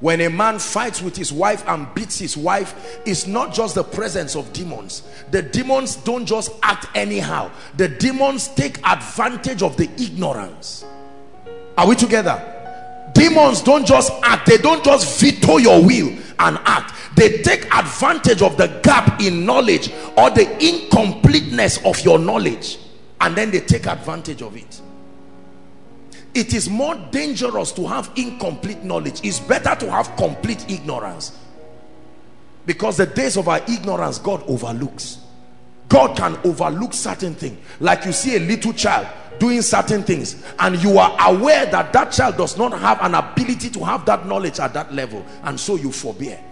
[0.00, 3.84] when a man fights with his wife and beats his wife it's not just the
[3.84, 5.02] presence of demons.
[5.30, 7.50] The demons don't just act anyhow.
[7.76, 10.84] The demons take advantage of the ignorance.
[11.76, 12.46] Are we together?
[13.14, 14.46] Demons don't just act.
[14.46, 16.08] They don't just veto your will
[16.38, 16.94] and act.
[17.16, 22.78] They take advantage of the gap in knowledge or the incompleteness of your knowledge
[23.20, 24.80] and then they take advantage of it
[26.40, 29.20] it is more dangerous to have incomplete knowledge.
[29.22, 31.38] It's better to have complete ignorance.
[32.64, 35.18] Because the days of our ignorance God overlooks.
[35.90, 37.58] God can overlook certain things.
[37.78, 39.06] Like you see a little child
[39.38, 43.68] doing certain things and you are aware that that child does not have an ability
[43.70, 46.42] to have that knowledge at that level and so you forbear.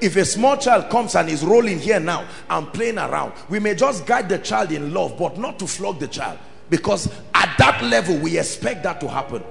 [0.00, 3.74] If a small child comes and is rolling here now and playing around we may
[3.74, 6.38] just guide the child in love but not to flog the child
[6.70, 9.42] because at that level we expect that to happen.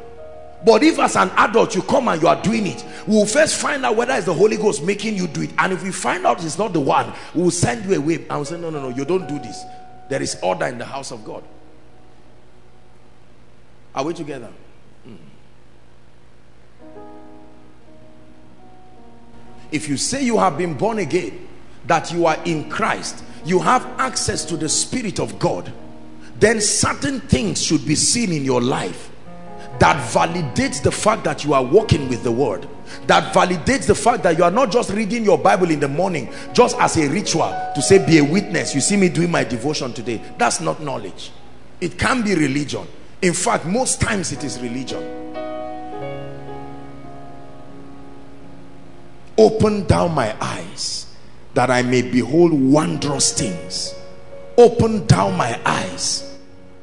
[0.66, 3.86] But if as an adult you come and you are doing it we'll first find
[3.86, 5.52] out whether it's the Holy Ghost making you do it.
[5.58, 8.16] And if we find out it's not the one we'll send you away.
[8.16, 9.64] And we'll say no no no you don't do this.
[10.10, 11.44] There is order in the house of God.
[13.94, 14.50] Are we together?
[15.04, 15.16] Hmm.
[19.72, 21.48] if you say you have been born again
[21.88, 25.72] that you are in Christ you have access to the Spirit of God
[26.40, 29.12] then certain things should be seen in your life
[29.80, 32.68] that validates the fact that you are walking with the word
[33.08, 36.32] that validates the fact that you are not just reading your bible in the morning
[36.54, 38.74] just as a ritual to say be a witness.
[38.76, 40.22] You see me doing my devotion today.
[40.38, 41.32] That's not knowledge.
[41.82, 42.88] It can be religion.
[43.22, 45.18] In fact most times it is religion.
[49.38, 51.16] Open down my eyes
[51.54, 53.94] that i may behold wondrous things.
[54.58, 56.29] Open down my eyes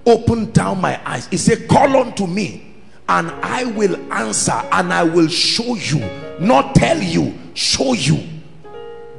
[0.06, 1.26] Open down my eyes.
[1.26, 2.74] He said, Call unto me,
[3.08, 8.22] and I will answer, and I will show you, not tell you, show you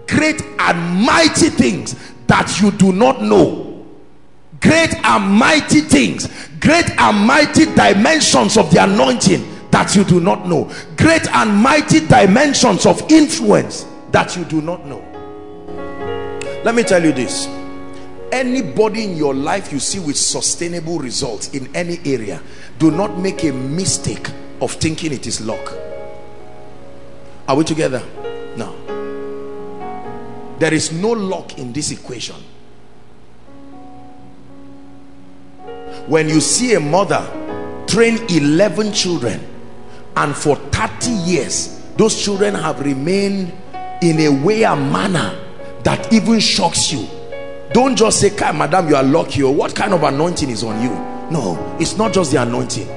[0.08, 1.96] great and mighty things
[2.28, 3.86] that you do not know.
[4.62, 6.28] Great and mighty things,
[6.60, 10.72] great and mighty dimensions of the anointing that you do not know.
[10.98, 15.04] Great and mighty dimensions of influence that you do not know.
[16.64, 17.48] Let me tell you this.
[18.32, 22.42] Anybody in your life you see with sustainable results in any area,
[22.78, 24.30] do not make a mistake
[24.62, 25.74] of thinking it is luck.
[27.48, 28.04] Are we together?
[28.58, 28.76] No.
[30.60, 32.36] There is no luck in this equation.
[36.08, 37.26] When you see a mother
[37.88, 39.40] train 11 children
[40.18, 43.54] and for 30 years those children have remained
[44.02, 45.38] in a way and manner
[45.84, 47.08] that even shocks you
[47.74, 50.90] don't just say madam you are lucky or what kind of anointing is on you.
[51.32, 52.88] No it's not just the anointing.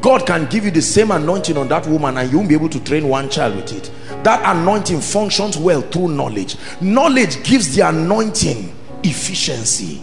[0.00, 2.68] God can give you the same anointing on that woman and you won't be able
[2.68, 3.90] to train one child with it.
[4.22, 6.56] That anointing functions well through knowledge.
[6.80, 10.02] Knowledge gives the anointing efficiency.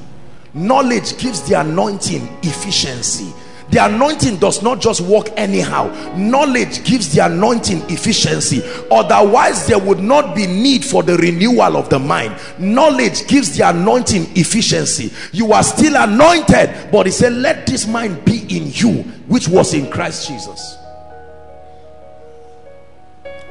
[0.53, 3.31] Knowledge gives the anointing efficiency
[3.71, 5.87] the anointing does not just work anyhow.
[6.15, 8.61] Knowledge gives the anointing efficiency.
[8.91, 12.35] Otherwise there would not be need for the renewal of the mind.
[12.59, 15.11] Knowledge gives the anointing efficiency.
[15.31, 19.73] You are still anointed but he said let this mind be in you which was
[19.73, 20.77] in christ jesus.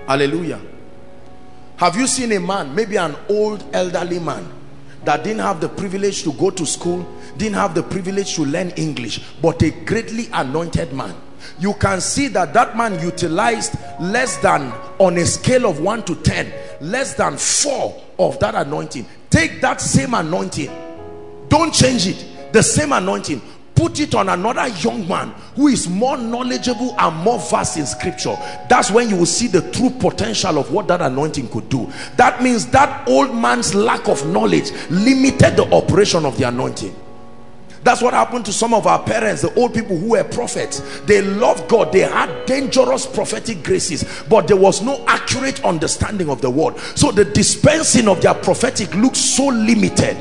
[0.07, 0.61] Hallelujah.
[1.77, 4.47] Have you seen a man maybe an old elderly man
[5.05, 7.07] that didn't have the privilege to go to school
[7.41, 11.14] didn't have the privilege to learn English but a greatly anointed man.
[11.59, 16.14] You can see that that man utilized less than on a scale of 1 to
[16.16, 19.07] 10 less than 4 of that anointing.
[19.30, 20.70] Take that same anointing.
[21.49, 22.53] Don't change it.
[22.53, 23.41] The same anointing.
[23.74, 28.36] Put it on another young man who is more knowledgeable and more vast in scripture.
[28.68, 31.91] That's when you will see the true potential of what that anointing could do.
[32.16, 36.95] That means that old man's lack of knowledge limited the operation of the anointing
[37.83, 41.01] that's what happened to some of our parents the old people who were prophets.
[41.03, 41.93] They loved god.
[41.93, 46.78] They had dangerous prophetic graces but there was no accurate understanding of the word.
[46.95, 50.16] So the dispensing of their prophetic looks so limited.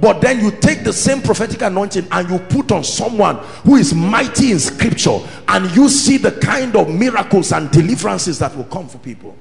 [0.00, 3.92] But then you take the same prophetic anointing and you put on someone who is
[3.92, 5.18] mighty in scripture
[5.48, 9.36] and you see the kind of miracles and deliverances that will come for people.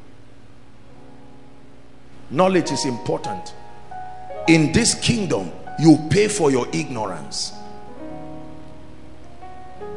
[2.32, 3.54] Knowledge is important.
[4.48, 7.54] In this kingdom you pay for your ignorance.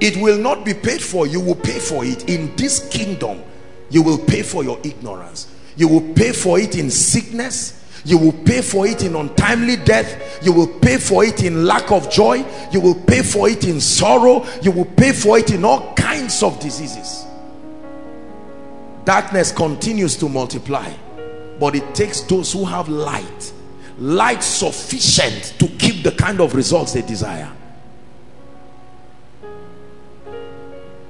[0.01, 2.29] It will not be paid for you will pay for it.
[2.29, 3.43] In this kingdom
[3.91, 5.55] you will pay for your ignorance.
[5.77, 7.77] You will pay for it in sickness.
[8.05, 10.43] You will pay for it in untimely death.
[10.43, 12.45] You will pay for it in lack of joy.
[12.73, 14.47] You will pay for it in sorrow.
[14.63, 17.27] You will pay for it in all kinds of diseases.
[19.05, 20.91] Darkness continues to multiply
[21.61, 23.53] but it takes those who have light
[24.01, 27.51] light sufficient to keep the kind of results they desire.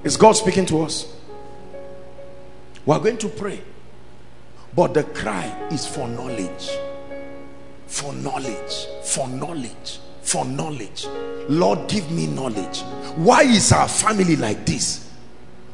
[0.03, 1.15] Is God speaking to us?
[2.85, 3.61] We are going to pray
[4.75, 6.71] but the cry is for knowledge
[7.87, 11.07] for knowledge for knowledge for knowledge.
[11.49, 12.83] Lord give me knowledge.
[13.17, 15.11] Why is our family like this?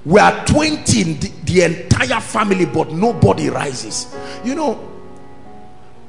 [0.07, 4.17] We are 20 in the, the entire family but nobody rises.
[4.45, 4.96] You know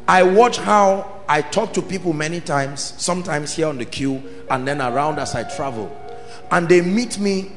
[0.08, 4.66] I watch how I talk to people many times, sometimes here on the queue and
[4.66, 5.96] then around as I travel.
[6.50, 7.52] And they meet me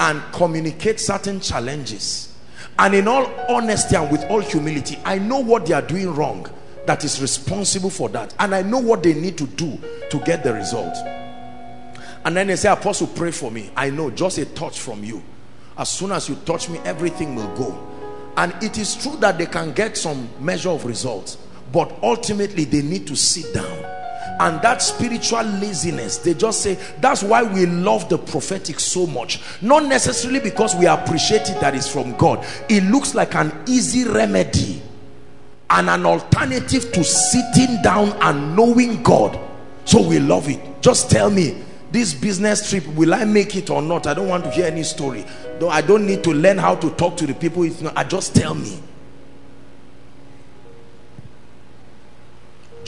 [0.00, 2.34] and communicate certain challenges.
[2.78, 6.48] And in all honesty and with all humility, I know what they are doing wrong
[6.86, 8.34] that is responsible for that.
[8.38, 9.78] And I know what they need to do
[10.10, 10.96] to get the result.
[12.24, 13.70] And then they say, Apostle, pray for me.
[13.76, 15.22] I know, just a touch from you.
[15.76, 17.86] As soon as you touch me, everything will go.
[18.38, 21.36] And it is true that they can get some measure of results
[21.72, 23.84] but ultimately they need to sit down.
[24.40, 29.40] And that spiritual laziness they just say that's why we love the prophetic so much.
[29.60, 32.46] Not necessarily because we appreciate it that is from God.
[32.68, 34.80] It looks like an easy remedy
[35.70, 39.38] and an alternative to sitting down and knowing God.
[39.84, 40.60] So we love it.
[40.80, 44.06] Just tell me this business trip will I make it or not?
[44.06, 45.24] I don't want to hear any story.
[45.58, 47.68] Though I don't need to learn how to talk to the people.
[47.96, 48.78] I just tell me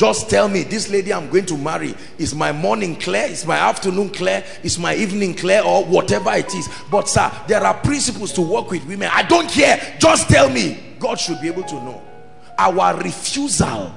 [0.01, 3.57] just tell me this lady i'm going to marry is my morning clear is my
[3.57, 8.32] afternoon clear is my evening clear or whatever it is but sir there are principles
[8.32, 11.74] to work with women i don't care just tell me God should be able to
[11.76, 12.01] know.
[12.59, 13.92] Our refusal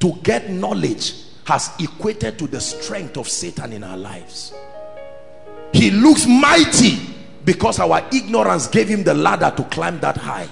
[0.00, 1.14] to get knowledge
[1.46, 4.52] has equated to the strength of Satan in our lives.
[5.72, 6.98] He looks mighty
[7.44, 10.48] because our ignorance gave him the ladder to climb that high.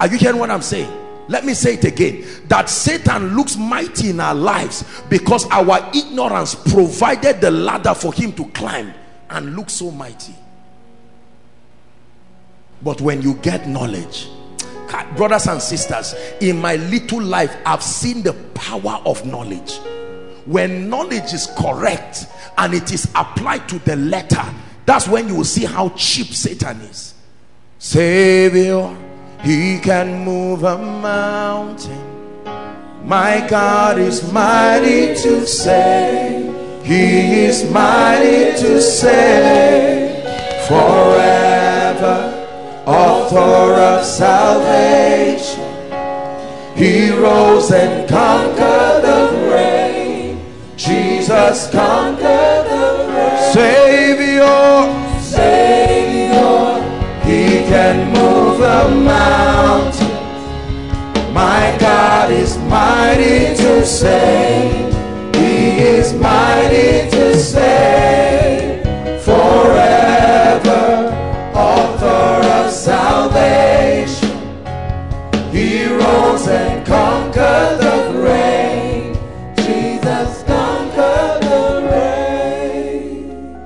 [0.00, 1.03] Are you hearing what I'm saying?
[1.28, 6.54] Let me say it again that Satan looks mighty in our lives because our ignorance
[6.54, 8.92] provided the ladder for him to climb
[9.30, 10.34] and look so mighty.
[12.82, 14.28] But when you get knowledge,
[15.16, 19.78] brothers and sisters, in my little life, I've seen the power of knowledge.
[20.44, 22.26] When knowledge is correct
[22.58, 24.44] and it is applied to the letter,
[24.84, 27.14] that's when you will see how cheap Satan is.
[27.78, 28.94] Savior,
[29.44, 32.00] he can move a mountain.
[33.04, 36.54] My God is mighty to save.
[36.82, 40.22] He is mighty to save
[40.66, 42.16] forever.
[42.86, 45.62] Author of salvation.
[46.74, 50.38] He rose and conquered the grave.
[50.76, 53.52] Jesus conquered the grave.
[62.24, 64.94] God is mighty to save.
[65.36, 68.82] He is mighty to save
[69.22, 71.12] forever.
[71.54, 74.38] Author of salvation.
[75.52, 79.18] He rose and conquered the grave.
[79.56, 83.58] Jesus conquered the grave.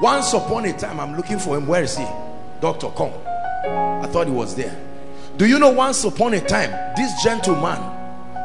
[0.00, 1.66] Once upon a time, I'm looking for him.
[1.66, 2.06] Where is he?
[2.62, 3.12] Doctor, come.
[3.66, 4.74] I thought he was there.
[5.36, 7.95] Do you know once upon a time, this gentleman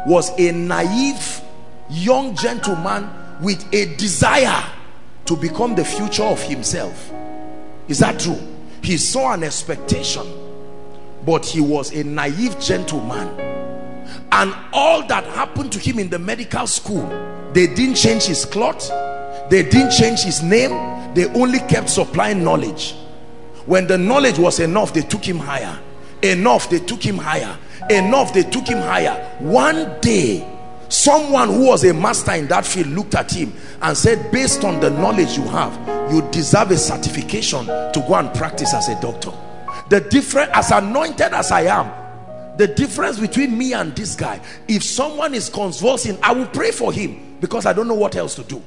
[0.05, 1.41] was a naive
[1.89, 3.09] young gentleman
[3.41, 4.63] with a desire
[5.25, 7.11] to become the future of himself.
[7.87, 8.39] Is that true?
[8.81, 10.25] He saw an expectation,
[11.25, 13.27] but he was a naive gentleman.
[14.31, 17.05] And all that happened to him in the medical school,
[17.53, 18.89] they didn't change his cloth,
[19.49, 22.95] they didn't change his name, they only kept supplying knowledge.
[23.65, 25.77] When the knowledge was enough, they took him higher.
[26.23, 27.57] Enough, they took him higher.
[27.91, 29.13] Enough, they took him higher.
[29.39, 30.47] One day,
[30.87, 34.79] someone who was a master in that field looked at him and said, based on
[34.79, 35.73] the knowledge you have,
[36.11, 39.31] you deserve a certification to go and practice as a doctor.
[39.89, 41.91] The difference, as anointed as I am,
[42.57, 44.39] the difference between me and this guy,
[44.69, 48.35] if someone is convulsing, I will pray for him because I don't know what else
[48.35, 48.63] to do.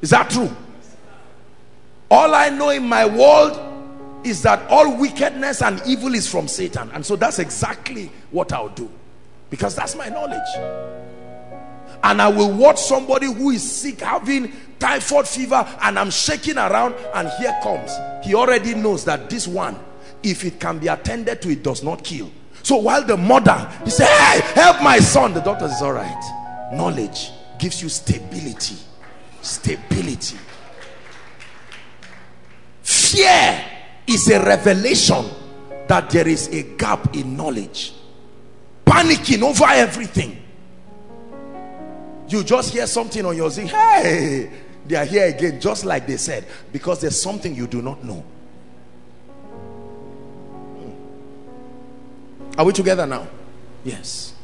[0.00, 0.54] Is that true?
[2.10, 3.67] All I know in my world
[4.24, 6.90] is that all wickedness and evil is from Satan.
[6.92, 8.90] And so that's exactly what I'll do.
[9.50, 10.48] Because that's my knowledge.
[12.02, 16.94] And I will watch somebody who is sick having typhoid fever and I'm shaking around
[17.14, 17.90] and here comes.
[18.24, 19.78] He already knows that this one,
[20.22, 22.30] if it can be attended to, it does not kill.
[22.62, 25.32] So while the mother, he said, hey, help my son.
[25.32, 26.70] The doctor is all right.
[26.72, 28.76] Knowledge gives you stability.
[29.42, 30.36] Stability.
[32.82, 33.64] Fear
[34.08, 35.24] is a revelation
[35.86, 37.92] that there is a gap in knowledge.
[38.84, 40.42] Panicking over everything.
[42.28, 43.68] You just hear something on your zing.
[43.68, 44.50] Hey,
[44.86, 48.24] they are here again, just like they said, because there's something you do not know.
[50.76, 50.90] Hmm.
[52.58, 53.26] Are we together now?
[53.84, 54.34] Yes.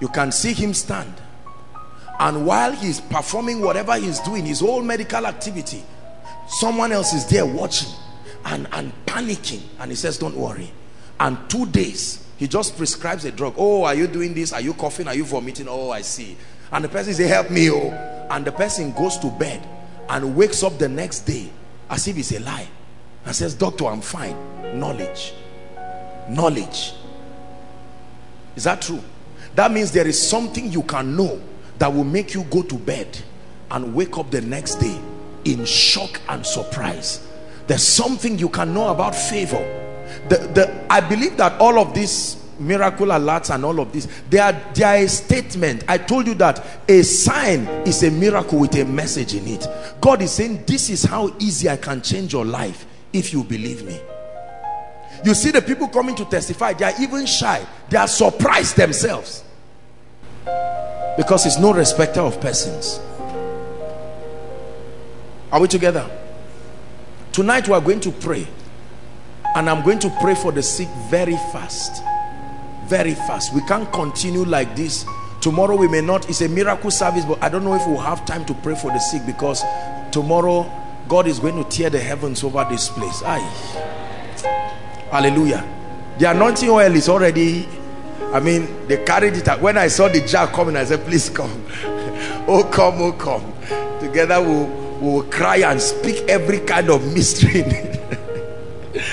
[0.00, 1.14] You can see him stand.
[2.18, 5.82] And while he's performing whatever he's doing, his whole medical activity,
[6.50, 7.90] someone else is there watching
[8.44, 9.62] and, and panicking.
[9.78, 10.70] And he says, Don't worry.
[11.18, 13.54] And two days, he just prescribes a drug.
[13.56, 14.52] Oh, are you doing this?
[14.52, 15.08] Are you coughing?
[15.08, 15.68] Are you vomiting?
[15.68, 16.36] Oh, I see.
[16.72, 17.70] And the person says, Help me.
[17.70, 17.90] Oh.
[18.30, 19.66] And the person goes to bed
[20.08, 21.50] and wakes up the next day
[21.88, 22.68] as if it's a lie
[23.24, 24.36] and says, Doctor, I'm fine.
[24.78, 25.34] Knowledge.
[26.28, 26.94] Knowledge.
[28.56, 29.02] Is that true?
[29.54, 31.40] That means there is something you can know
[31.78, 33.18] that will make you go to bed
[33.70, 35.00] and wake up the next day
[35.44, 37.26] in shock and surprise.
[37.66, 39.58] There's something you can know about favor.
[40.28, 44.38] The, the, I believe that all of these miracle alerts and all of this, they
[44.38, 45.84] are, they are a statement.
[45.88, 49.66] I told you that a sign is a miracle with a message in it.
[50.00, 53.84] God is saying, this is how easy I can change your life if you believe
[53.84, 53.98] me.
[55.24, 57.64] You see the people coming to testify, they are even shy.
[57.88, 59.44] They are surprised themselves.
[61.16, 63.00] Because it's no respecter of persons.
[65.52, 66.08] Are we together?
[67.32, 68.46] Tonight we are going to pray.
[69.56, 72.02] And I'm going to pray for the sick very fast.
[72.86, 73.52] Very fast.
[73.54, 75.04] We can't continue like this.
[75.40, 78.24] Tomorrow we may not, it's a miracle service, but I don't know if we'll have
[78.26, 79.64] time to pray for the sick because
[80.12, 80.70] tomorrow
[81.08, 83.22] God is going to tear the heavens over this place.
[83.24, 83.96] Aye.
[85.10, 85.66] hallelujah
[86.18, 87.68] the anointing oil is already
[88.32, 91.64] i mean they carried it when i saw the jar coming i said please come
[92.46, 93.52] oh come oh come
[94.00, 97.64] together we'll, we'll cry and speak every kind of mystery.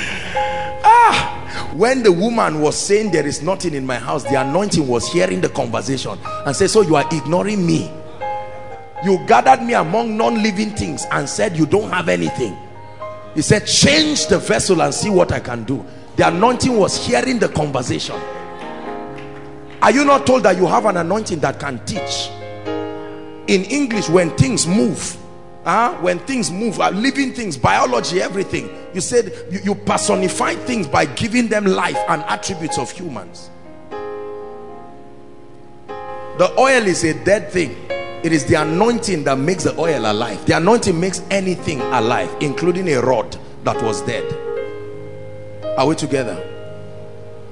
[0.90, 1.38] Ah
[1.78, 5.40] when the woman was saying there is nothing in my house the anointing was hearing
[5.40, 6.18] the conversation
[6.48, 7.92] and said so you are ignoring me.
[9.06, 12.58] You gathered me among non-living things and said you don't have anything.
[13.36, 15.86] He said change the vessel and see what i can do.
[16.16, 18.20] The anointing was hearing the conversation.
[19.84, 22.30] Are you not told that you have an anointing that can teach?
[23.48, 25.16] In english when things move
[25.68, 31.06] when things move uh, living things biology everything you said you, you personify things by
[31.06, 33.50] giving them life and attributes of humans.
[36.38, 37.76] The oil is a dead thing.
[37.90, 40.46] It is the anointing that makes the oil alive.
[40.46, 44.26] The anointing makes anything alive including a rod that was dead.
[45.78, 46.42] Are we together?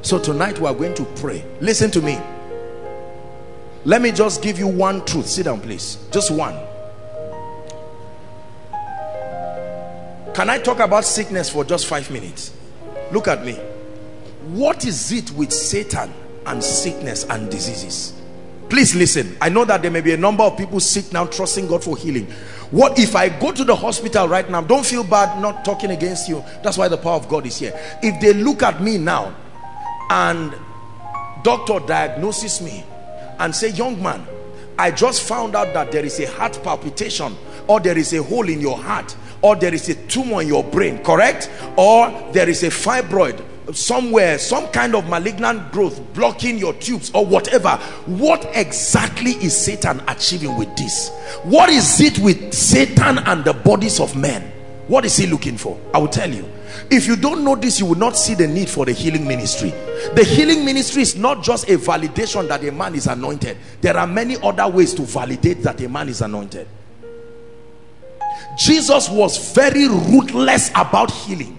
[0.04, 1.44] So tonight we are going to pray.
[1.60, 2.18] Listen to me.
[3.84, 5.28] Let me just give you one truth.
[5.28, 5.98] Sit down please.
[6.12, 6.56] Just one
[10.36, 12.54] can i talk about sickness for just five minutes?
[13.14, 13.54] Look at me.
[14.50, 16.14] What is it with satan
[16.46, 18.14] and sickness and diseases?
[18.68, 19.38] Please listen.
[19.40, 21.96] I know that there may be a number of people sick now trusting god for
[21.96, 22.26] healing.
[22.72, 24.60] What if i go to the hospital right now?
[24.60, 26.44] Don't feel bad not talking against you.
[26.62, 27.72] That's why the power of god is here.
[28.04, 29.34] If they look at me now
[30.10, 30.54] and
[31.44, 32.84] doctor diagnoses me
[33.40, 34.26] and say young man
[34.78, 37.36] i just found out that there is a heart palpitation
[37.68, 39.16] or there is a hole in your heart
[39.46, 41.52] or there is a tumor in your brain correct?
[41.78, 47.24] Or there is a fibroid somewhere some kind of malignant growth blocking your tubes or
[47.24, 47.78] whatever.
[48.08, 51.12] What exactly is satan achieving with this?
[51.44, 54.52] What is it with satan and the bodies of men?
[54.88, 55.80] What is he looking for?
[55.94, 56.50] I will tell you.
[56.90, 59.70] If you don't know this you will not see the need for the healing ministry.
[60.16, 63.58] The healing ministry is not just a validation that a man is anointed.
[63.82, 66.68] There are many other ways to validate that a man is anointed
[68.58, 71.56] jesus was very ruthless about healing.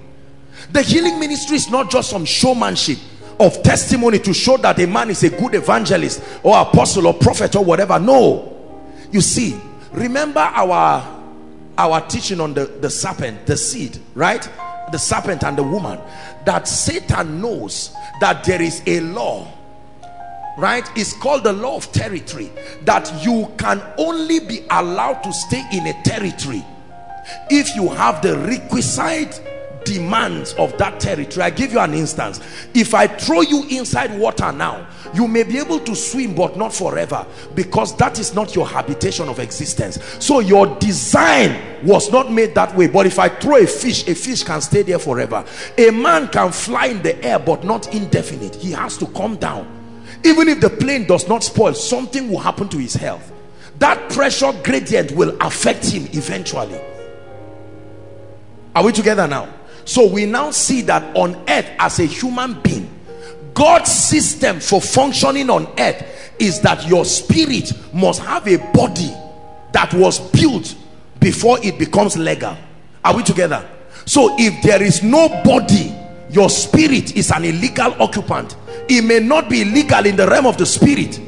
[0.73, 2.99] The healing ministry is not just some showmanship
[3.39, 7.55] of testimony to show that a man is a good evangelist or apostle or prophet
[7.57, 7.99] or whatever.
[7.99, 8.53] No.
[9.13, 9.59] You see
[9.93, 11.15] remember our
[11.79, 14.49] our teaching on the the serpent the seed right?
[14.93, 16.01] The serpent and the woman.
[16.45, 19.53] That satan knows that there is a law
[20.59, 20.91] right?
[20.97, 22.51] It's called the law of territory.
[22.85, 26.65] That you can only be allowed to stay in a territory
[27.51, 29.43] if you have the requisite
[29.87, 32.41] demands of that territory i give you an instance.
[32.75, 36.75] If i throw you inside water now you may be able to swim but not
[36.75, 37.25] forever
[37.55, 40.03] because that is not your habitation of existence.
[40.19, 44.15] So your design was not made that way but if i throw a fish a
[44.15, 45.45] fish can stay there forever.
[45.79, 48.57] A man can fly in the air but not indefinite.
[48.57, 49.73] He has to come down.
[50.25, 53.33] Even if the plane does not spoil something will happen to his health.
[53.79, 56.81] That pressure gradient will affect him eventually
[58.77, 59.53] are we together now?
[59.87, 62.93] So we now see that on earth as a human being
[63.55, 69.11] God's system for functioning on earth is that your spirit must have a body
[69.73, 70.77] that was built
[71.21, 72.55] before it becomes legal.
[73.03, 73.67] Are we together?
[74.05, 75.97] So if there is no body
[76.29, 78.57] your spirit is an illegal occupant.
[78.91, 81.19] It may not be legal in the realm of the spirit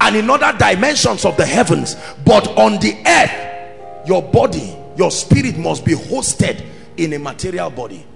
[0.00, 5.58] and in other dimensions of the heavens but on the earth your body your spirit
[5.58, 6.64] must be hosted
[6.96, 8.06] in a material body.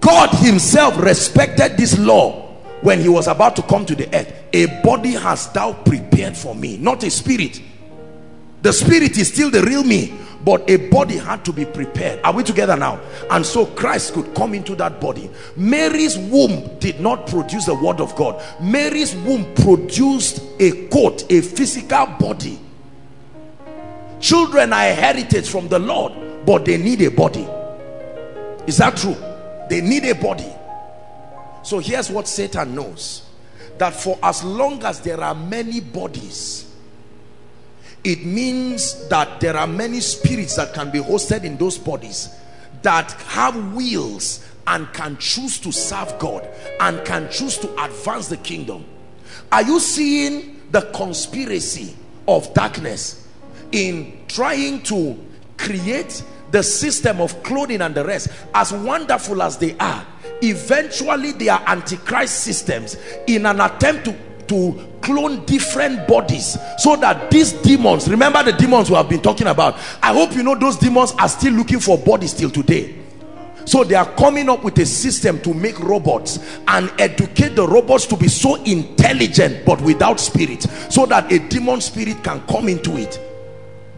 [0.00, 2.48] God himself respected this law
[2.80, 4.32] when he was about to come to the earth.
[4.52, 7.62] A body has thou prepared for me not a spirit.
[8.62, 12.20] The spirit is still the real me but a body had to be prepared.
[12.24, 13.00] Are we together now?
[13.30, 15.30] And so Christ could come into that body.
[15.56, 18.42] Mary's womb did not produce the word of God.
[18.60, 22.58] Mary's womb produced a coat a physical body.
[24.20, 26.12] Children are a heritage from the Lord
[26.44, 27.46] but they need a body.
[28.66, 29.16] Is that true?
[29.68, 30.52] They need a body.
[31.62, 33.28] So here's what Satan knows
[33.78, 36.72] that for as long as there are many bodies
[38.04, 42.30] it means that there are many spirits that can be hosted in those bodies
[42.82, 46.48] that have wills and can choose to serve God
[46.80, 48.84] and can choose to advance the kingdom.
[49.52, 53.28] Are you seeing the conspiracy of darkness
[53.70, 55.16] in trying to
[55.62, 58.28] create the system of clothing and the rest.
[58.54, 60.06] As wonderful as they are
[60.42, 62.96] eventually they are antichrist systems
[63.26, 64.16] in an attempt to
[64.48, 69.46] to clone different bodies so that these demons remember the demons we have been talking
[69.46, 69.74] about?
[70.02, 72.98] I hope you know those demons are still looking for bodies till today.
[73.64, 78.06] So they are coming up with a system to make robots and educate the robots
[78.06, 82.96] to be so intelligent but without spirit so that a demon spirit can come into
[82.96, 83.20] it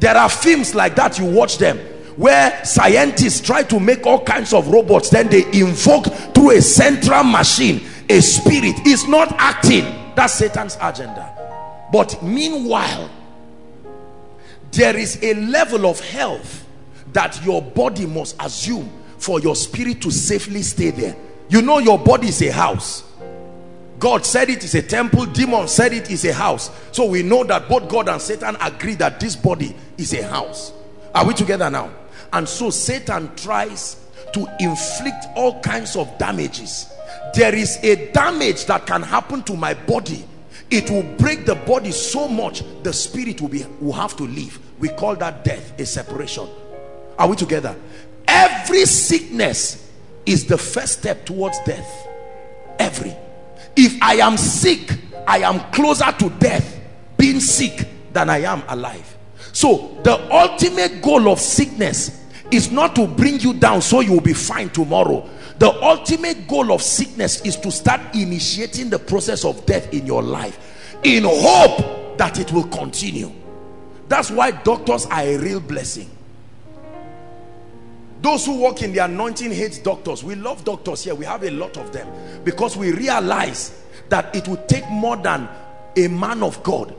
[0.04, 1.78] there are films like that you watch them
[2.16, 7.24] where scientists try to make all kinds of robots then they invoke through a central
[7.24, 7.80] machine
[8.10, 8.86] a spirit.
[8.86, 9.84] Is not acting.
[10.14, 11.88] That's satan's agenda.
[11.92, 13.10] But meanwhile
[14.72, 16.66] there is a level of health
[17.12, 21.16] that your body must assume for your spirit to safely stay there.
[21.48, 23.04] You know your body is a house
[24.04, 26.70] God said it is a temple demon said it is a house.
[26.92, 30.74] So we know that both God and Satan agree that this body is a house.
[31.14, 31.90] Are we together now?
[32.30, 33.96] And so Satan tries
[34.34, 36.92] to inflict all kinds of damages.
[37.34, 40.26] There is a damage that can happen to my body.
[40.70, 44.58] It will break the body so much the spirit will be will have to leave.
[44.80, 46.46] We call that death a separation.
[47.18, 47.74] Are we together?
[48.28, 49.90] Every sickness
[50.26, 52.06] is the first step towards death.
[52.78, 53.16] Every
[53.76, 56.80] if i am sick i am closer to death
[57.16, 59.14] being sick than i am alive.
[59.54, 64.20] So the ultimate goal of sickness is not to bring you down so you will
[64.20, 65.28] be fine tomorrow.
[65.58, 70.22] The ultimate goal of sickness is to start initiating the process of death in your
[70.22, 70.58] life
[71.04, 73.30] in hope that it will continue.
[74.08, 76.10] That's why doctors are a real blessing
[78.24, 80.24] those who work in the anointing hates doctors.
[80.24, 81.14] We love doctors here.
[81.14, 82.08] We have a lot of them.
[82.42, 85.46] Because we realize that it would take more than
[85.94, 86.96] a man of God.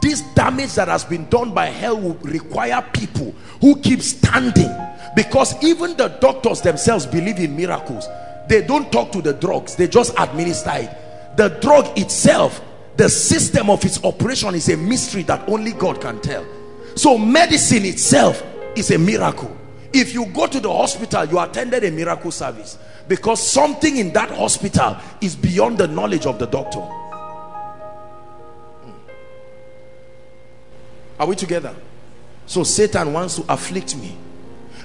[0.00, 4.72] This damage that has been done by hell will require people who keep standing.
[5.16, 8.06] Because even the doctors themselves believe in miracles.
[8.48, 9.74] They don't talk to the drugs.
[9.74, 11.36] They just administer it.
[11.36, 12.62] The drug itself
[12.96, 16.44] the system of its operation is a mystery that only God can tell.
[16.96, 18.42] So medicine itself
[18.74, 19.56] is a miracle
[19.92, 24.30] if you go to the hospital you attended a miracle service because something in that
[24.30, 26.80] hospital is beyond the knowledge of the doctor.
[26.80, 28.90] Hmm.
[31.18, 31.74] are we together?
[32.46, 34.16] So satan wants to afflict me.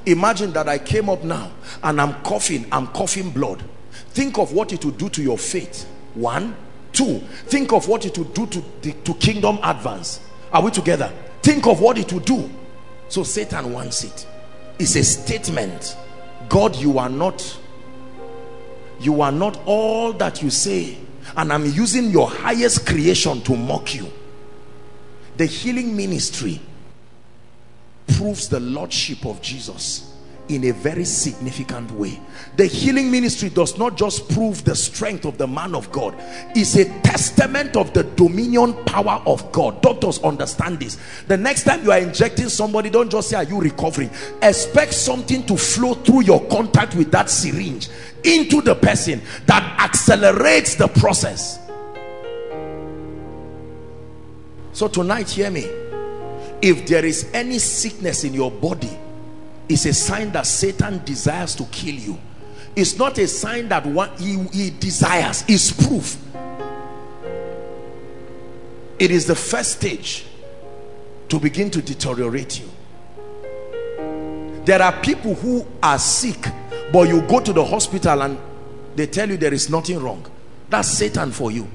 [0.06, 1.52] Imagine that i came up now
[1.84, 3.64] and i'm coughing i'm coughing blood.
[4.12, 5.86] Think of what it would do to your faith.
[6.14, 6.56] One
[6.94, 10.22] two think of what it would do to the to kingdom advance.
[10.52, 11.12] Are we together?
[11.42, 12.50] Think of what it would do.
[13.10, 14.28] So satan wants it
[14.80, 15.98] is a statement.
[16.50, 17.60] God you are not
[19.00, 20.98] you are not all that you say
[21.36, 24.12] and I'm using your highest creation to mock you.
[25.38, 26.62] The healing ministry
[28.08, 30.13] proves the lordship of Jesus
[30.54, 32.20] in a very significant way.
[32.56, 36.14] The healing ministry does not just prove the strength of the man of God
[36.56, 39.82] it's a testament of the dominion power of God.
[39.82, 40.98] Doctors understand this.
[41.28, 44.10] The next time you are injecting somebody don't just say are you recovering?
[44.42, 47.90] Expect something to flow through your contact with that syringe
[48.24, 51.60] into the person that accelerates the process.
[54.74, 55.68] So tonight hear me.
[56.62, 58.98] If there is any sickness in your body
[59.70, 62.18] is a sign that Satan desires to kill you.
[62.76, 66.18] It's not a sign that what he, he desires, is proof.
[69.00, 70.26] It is the first stage
[71.30, 72.70] to begin to deteriorate you.
[74.66, 76.48] There are people who are sick,
[76.92, 78.38] but you go to the hospital and
[78.96, 80.26] they tell you there is nothing wrong.
[80.70, 81.68] That's Satan for you.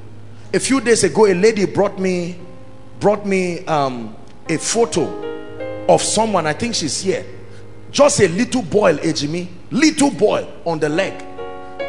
[0.55, 2.39] A few days ago, a lady brought me
[2.99, 4.17] brought me um,
[4.49, 6.47] a photo of someone.
[6.47, 7.25] I think she's here
[7.91, 11.25] just a little boil ejimi little boil on the leg.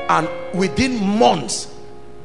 [0.09, 0.27] And
[0.57, 1.73] within months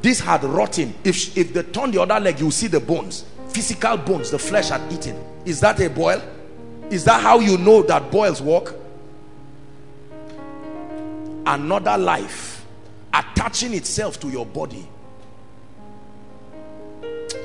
[0.02, 3.96] this had rotten if if they turn the other leg you see the bones physical
[3.96, 5.16] bones the flesh had eaten.
[5.44, 6.22] Is that a boil?
[6.90, 8.74] Is that how you know that boils work?
[11.46, 12.64] Another life
[13.12, 14.88] attaching itself to your body.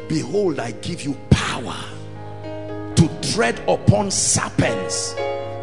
[0.08, 1.78] Behold i give you power
[2.96, 5.14] to tread upon serpents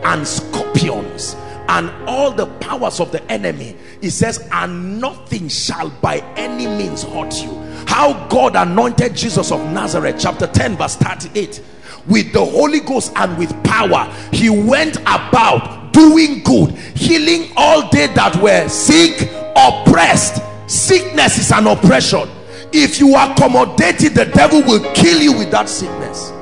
[0.07, 1.36] and scorpions
[1.68, 3.76] and all the powers of the enemy.
[4.00, 7.52] He says and nothing shall by any means hurt you.
[7.86, 11.62] How god anointed jesus of nazareth chapter 10 verse 38
[12.07, 18.07] with the holy ghost and with power he went about doing good healing all they
[18.09, 22.28] that were sick oppressed sickness is an oppression.
[22.72, 26.32] If you accommodate it the devil will kill you with that sickness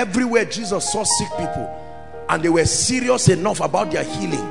[0.00, 1.68] everywhere Jesus saw sick people
[2.30, 4.50] and they were serious enough about their healing.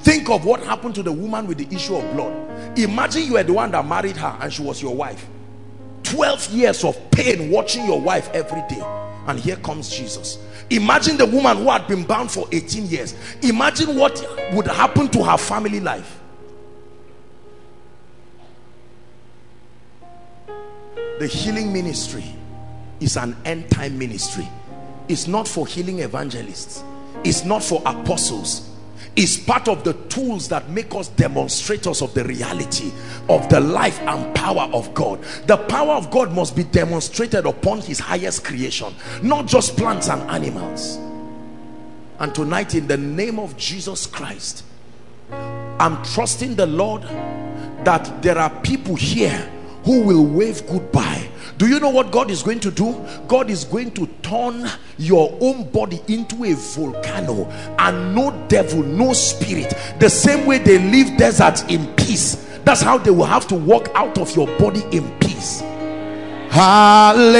[0.00, 2.78] Think of what happened to the woman with the issue of blood.
[2.78, 5.26] Imagine you were the one that married her and she was your wife.
[6.04, 8.82] 12 years of pain watching your wife every day.
[9.26, 10.38] And here comes Jesus.
[10.70, 13.14] Imagine the woman who had been bound for 18 years.
[13.42, 16.20] Imagine what would happen to her family life.
[21.18, 22.24] The healing ministry
[23.00, 24.48] is an end time ministry.
[25.08, 26.82] It's not for healing evangelists.
[27.24, 28.70] It's not for apostles.
[29.16, 32.90] It's part of the tools that make us demonstrators of the reality
[33.28, 35.22] of the life and power of God.
[35.46, 38.92] The power of God must be demonstrated upon his highest creation,
[39.22, 40.96] not just plants and animals.
[42.18, 44.64] And tonight in the name of Jesus Christ,
[45.30, 47.02] I'm trusting the Lord
[47.84, 49.50] that there are people here
[49.84, 52.94] who will wave goodbye do you know what God is going to do?
[53.28, 57.46] God is going to turn your own body into a volcano
[57.78, 59.74] and no devil, no spirit.
[60.00, 62.36] The same way they leave deserts in peace.
[62.64, 65.60] That's how they will have to walk out of your body in peace.
[66.50, 67.34] Hallelujah.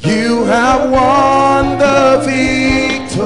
[0.00, 3.24] You have won the victory.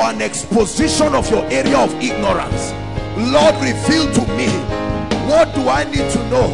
[0.08, 2.72] an exposition of your area of ignorance.
[3.18, 4.48] Lord reveal to me.
[5.28, 6.48] What do i need to know?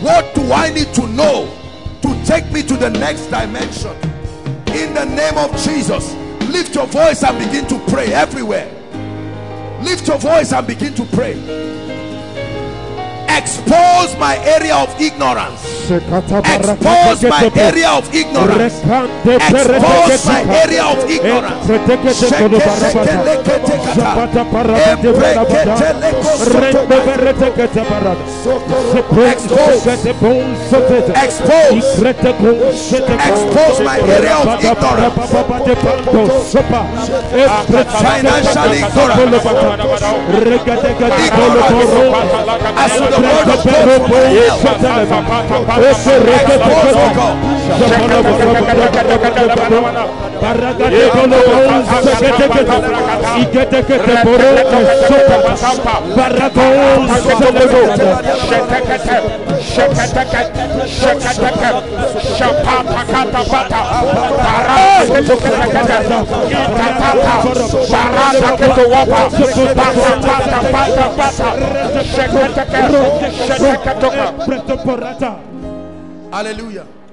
[0.00, 1.48] What do i need to know
[2.02, 3.94] to take me to the next dimension?
[4.74, 6.14] In the name of jesus
[6.54, 8.70] lift your voice and begin to pray everywhere.
[9.82, 11.34] Lift your voice and begin to pray
[13.38, 15.60] expose my area of ignorance.
[15.90, 18.80] Expose my area of ignorance.
[19.26, 21.68] Expose my area of ignorance.
[21.70, 22.32] Expose
[33.24, 35.24] expose my area of ignorance.
[38.04, 39.24] Financial ignorance.
[49.16, 50.23] Thank you.
[76.34, 77.03] Hallelujah.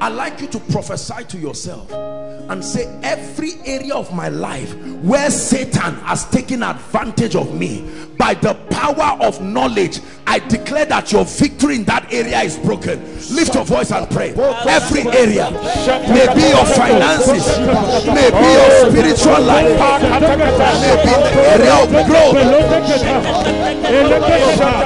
[0.00, 5.30] I like you to prophesy to yourself and say every area of my life where
[5.30, 7.86] Satan has taken advantage of me
[8.16, 13.02] by the power of knowledge I declare that your victory in that area is broken.
[13.34, 14.30] Lift your voice and pray.
[14.30, 15.50] Every area
[16.06, 17.50] maybe your finances
[18.06, 22.38] maybe your spiritual life maybe the area of growth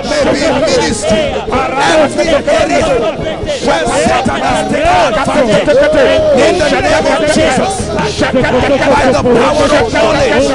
[0.09, 1.29] maybe in ministry.
[1.93, 2.89] Every area
[3.69, 10.49] where Satan has taken in the name of Jesus by the power of knowledge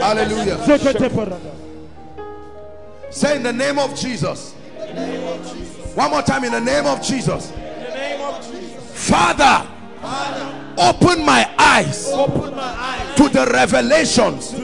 [0.00, 0.58] Hallelujah.
[3.10, 4.52] Say in the name of Jesus.
[5.94, 7.52] One more time in the name of Jesus.
[8.96, 9.68] Father,
[10.78, 12.06] open my eyes
[13.16, 14.54] to the revelations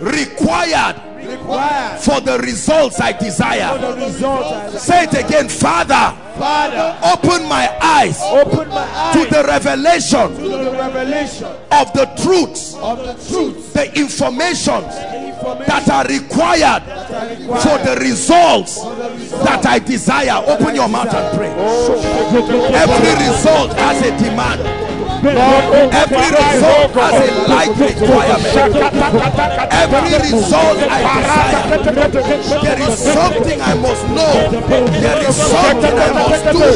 [0.00, 0.96] required
[2.00, 3.78] for the results I desire.
[4.78, 10.48] Say it again, Father Father, open my eyes open my eyes to the revelation to
[10.48, 16.82] the revelation of the truths, of the truth, the information the information that are required
[16.86, 19.03] that are required for the results for the
[19.44, 20.42] that I desire.
[20.46, 21.54] Open your mouth and pray.
[21.56, 24.83] Oh, Every result has a demand.
[25.26, 28.76] Every result has a light requirement.
[29.72, 31.64] Every result I desire.
[32.62, 34.50] There is something I must know.
[35.00, 36.68] There is something I must do.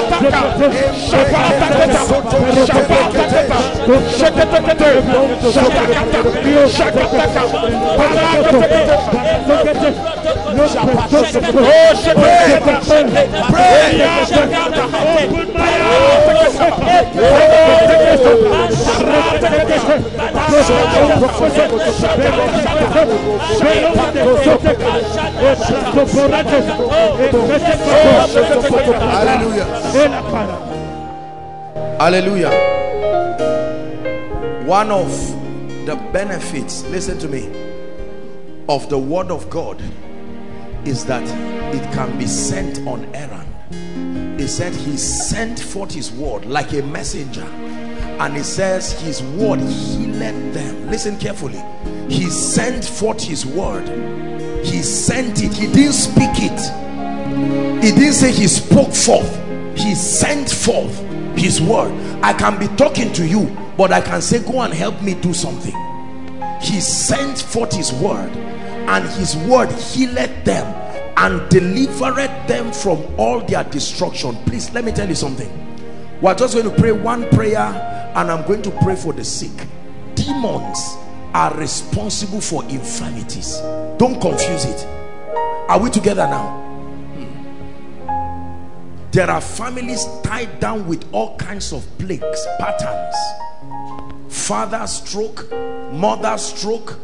[0.00, 0.18] Shaka,
[1.40, 1.94] shaka, shaka,
[2.66, 2.94] shaka,
[4.16, 4.56] shaka, shaka,
[5.50, 5.76] shaka,
[6.70, 7.04] shaka,
[9.74, 10.19] shaka.
[29.10, 29.64] Hallelujah.
[31.98, 32.50] Hallelujah.
[34.66, 35.10] One of
[35.86, 37.48] the benefits, listen to me,
[38.68, 39.82] of the word of God
[40.86, 41.22] is that
[41.74, 43.48] it can be sent on errand.
[44.40, 47.44] He said he sent forth his word like a messenger.
[48.20, 50.90] And he says his word healed them.
[50.90, 51.62] Listen carefully.
[52.08, 53.88] He sent forth his word.
[54.64, 55.54] He sent it.
[55.54, 57.82] He didn't speak it.
[57.82, 59.36] He didn't say he spoke forth.
[59.78, 60.98] He sent forth
[61.38, 61.92] his word.
[62.22, 65.32] I can be talking to you, but I can say, go and help me do
[65.32, 65.74] something.
[66.60, 68.30] He sent forth his word,
[68.90, 70.66] and his word healed them
[71.16, 74.34] and delivered them from all their destruction.
[74.46, 75.48] Please, let me tell you something.
[76.20, 79.52] We're just going to pray one prayer, and I'm going to pray for the sick.
[80.16, 80.96] Demons
[81.32, 83.58] are responsible for infirmities.
[83.96, 84.84] Don't confuse it.
[85.68, 86.58] Are we together now?
[87.14, 89.10] Hmm.
[89.12, 93.14] There are families tied down with all kinds of plagues, patterns.
[94.28, 95.48] Father stroke,
[95.92, 96.98] mother stroke,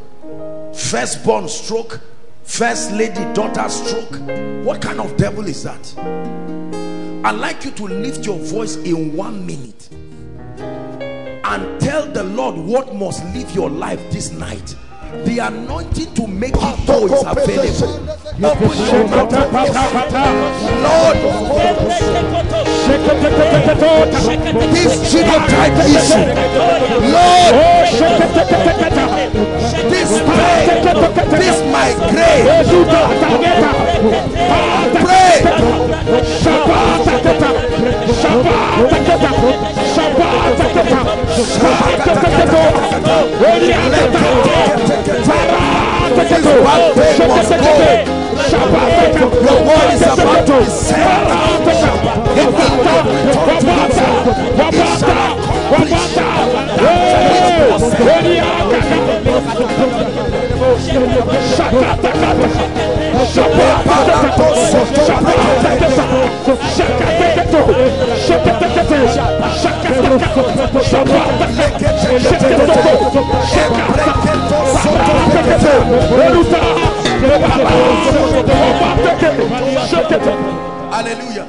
[0.77, 2.01] firstborn stroke,
[2.45, 4.21] first lady daughter stroke.
[4.65, 5.95] What kind of devil is that?
[7.25, 9.89] I'd like you to lift your voice in one minute
[10.61, 14.77] and tell the Lord what must live your life this night.
[15.25, 18.17] The anointing to make it go is available.
[18.37, 19.71] Open your mouth and pray.
[20.83, 21.17] Lord,
[24.73, 26.27] this genotype issue,
[27.13, 27.55] Lord,
[29.91, 30.67] this pain,
[31.31, 32.45] this migraine,
[35.03, 35.43] pray.
[44.07, 44.46] This
[46.63, 48.17] one pain must go.
[49.47, 51.27] Your word is about to be sent.
[52.39, 53.17] It will
[80.91, 81.47] Hallelujah.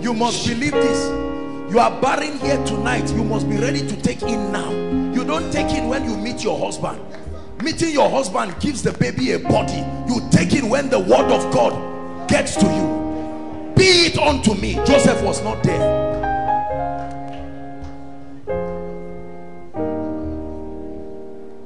[0.00, 1.08] You must believe this.
[1.72, 3.10] You are barren here tonight.
[3.12, 4.70] You must be ready to take in now.
[5.14, 7.00] You don't take in when you meet your husband.
[7.62, 9.84] Meeting your husband gives the baby a body.
[10.08, 12.99] You take in when the word of God gets to you.
[14.10, 14.74] It unto me.
[14.84, 15.78] Joseph was not there.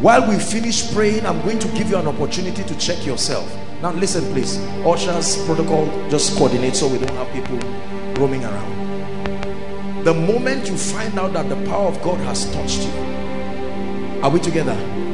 [0.00, 3.52] While we finish praying, I'm going to give you an opportunity to check yourself.
[3.82, 4.58] Now listen please.
[4.84, 7.58] Ushers protocol, just coordinate so we don't have people
[8.20, 10.04] roaming around.
[10.04, 13.07] The moment you find out that the power of God has touched you,
[14.22, 14.72] are we together?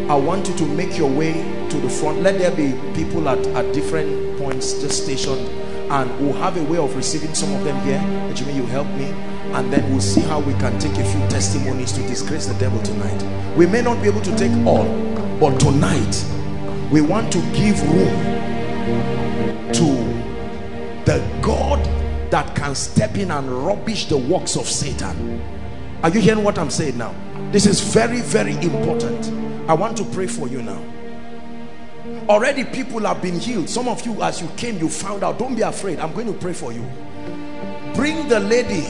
[0.08, 1.34] I want you to make your way
[1.68, 2.22] to the front.
[2.22, 5.46] Let there be people at, at different points just stationed
[5.90, 8.00] and we'll have a way of receiving some of them here.
[8.34, 9.04] Jimmy, you help me.
[9.54, 12.82] And then we'll see how we can take a few testimonies to disgrace the devil
[12.82, 13.56] tonight.
[13.56, 14.84] We may not be able to take all,
[15.38, 16.24] but tonight
[16.90, 18.34] we want to give room
[19.72, 19.84] to
[21.04, 21.84] the God
[22.30, 25.42] that can step in and rubbish the works of Satan.
[26.02, 27.14] Are you hearing what I'm saying now?
[27.54, 29.30] This is very, very important.
[29.70, 30.82] I want to pray for you now.
[32.28, 33.70] Already people have been healed.
[33.70, 35.38] Some of you, as you came, you found out.
[35.38, 36.00] Don't be afraid.
[36.00, 36.84] I'm going to pray for you.
[37.94, 38.84] Bring the lady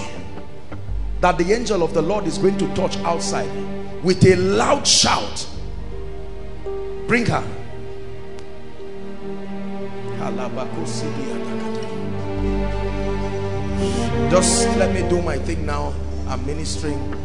[1.20, 3.50] that the angel of the Lord is going to touch outside
[4.02, 5.46] with a loud shout.
[7.06, 7.44] Bring her.
[14.30, 15.92] Just let me do my thing now.
[16.26, 17.23] I'm ministering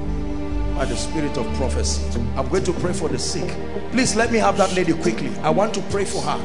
[0.79, 2.01] by the spirit of prophecy.
[2.37, 3.53] I'm going to pray for the sick.
[3.91, 5.29] Please let me have that lady quickly.
[5.39, 6.39] I want to pray for her.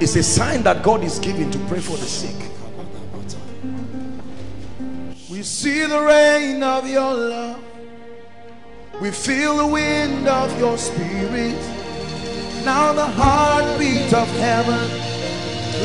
[0.00, 2.34] It's a sign that God is giving to pray for the sick.
[5.30, 7.62] We see the rain of your love.
[9.00, 11.62] We feel the wind of your spirit.
[12.64, 14.90] Now the heartbeat of heaven.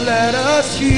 [0.03, 0.97] Let us hear.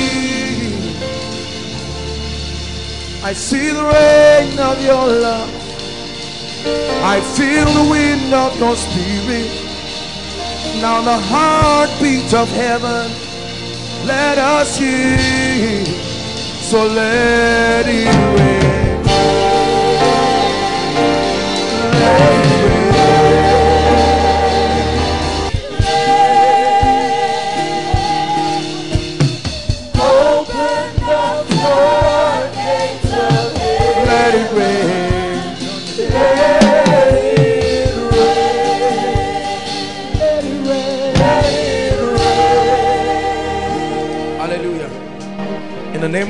[3.21, 5.68] I see the rain of your love.
[6.65, 9.49] I feel the wind of your spirit.
[10.81, 13.11] Now the heartbeat of heaven.
[14.05, 15.85] Let us hear.
[16.69, 18.07] So let it
[18.39, 19.03] rain.
[21.99, 22.38] Let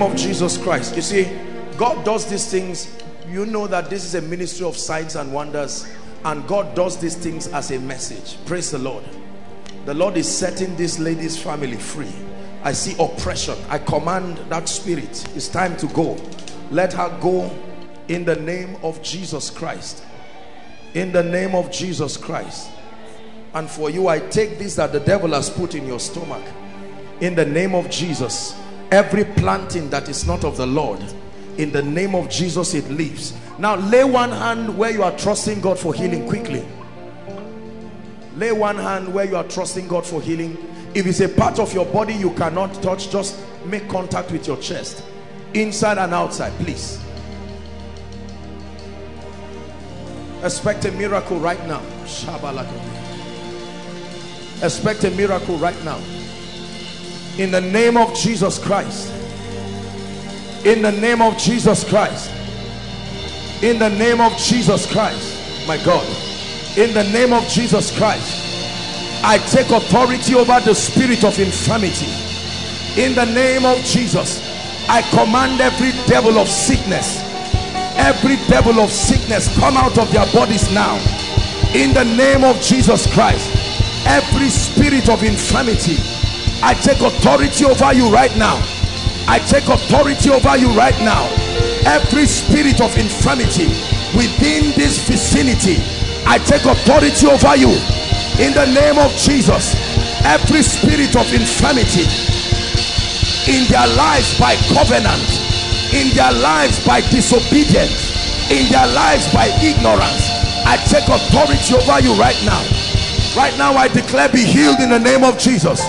[0.10, 0.96] of Jesus Christ.
[0.96, 1.28] You see,
[1.78, 2.98] God does these things.
[3.28, 5.88] You know that this is a ministry of signs and wonders
[6.26, 8.44] and God does these things as a message.
[8.46, 9.04] Praise the Lord.
[9.86, 12.12] The Lord is setting this lady's family free.
[12.64, 13.56] I see oppression.
[13.70, 15.26] I command that spirit.
[15.36, 16.18] It's time to go.
[16.72, 17.50] Let her go
[18.08, 20.04] in the name of Jesus Christ.
[20.94, 22.70] In the name of Jesus Christ.
[23.54, 26.44] And for you, I take this that the devil has put in your stomach.
[27.22, 28.60] In the name of Jesus
[28.92, 31.00] every planting that is not of the Lord
[31.58, 33.34] in the name of Jesus it leaves.
[33.58, 36.66] Now lay one hand where you are trusting God for healing quickly.
[38.36, 40.58] Lay one hand where you are trusting God for healing.
[40.94, 44.58] If it's a part of your body you cannot touch just make contact with your
[44.58, 45.04] chest.
[45.54, 47.00] Inside and outside please.
[50.42, 51.82] Expect a miracle right now.
[54.64, 56.00] Expect a miracle right now
[57.40, 59.14] in the name of Jesus Christ.
[60.66, 62.30] In the name of Jesus Christ.
[63.64, 66.06] In the name of Jesus Christ my God.
[66.78, 72.12] In the name of Jesus Christ I take authority over the spirit of infirmity.
[73.02, 74.44] In the name of Jesus
[74.90, 77.24] I command every devil of sickness
[77.96, 80.96] every devil of sickness come out of their bodies now.
[81.74, 83.48] In the name of Jesus Christ
[84.06, 86.19] every spirit of infirmity
[86.62, 88.58] I take authority over you right now
[89.28, 91.24] I take authority over you right now
[91.86, 93.68] every spirit of infirmity
[94.16, 95.78] within this vicinity
[96.26, 97.72] I take authority over you
[98.40, 99.76] in the name of Jesus
[100.26, 102.06] every spirit of infirmity
[103.48, 105.28] in their lives by covenant
[105.96, 112.14] in their lives by disobedience in their lives by ignorance I take authority over you
[112.14, 112.62] right now.
[113.36, 115.82] Right now I declare be healed in the name of Jesus.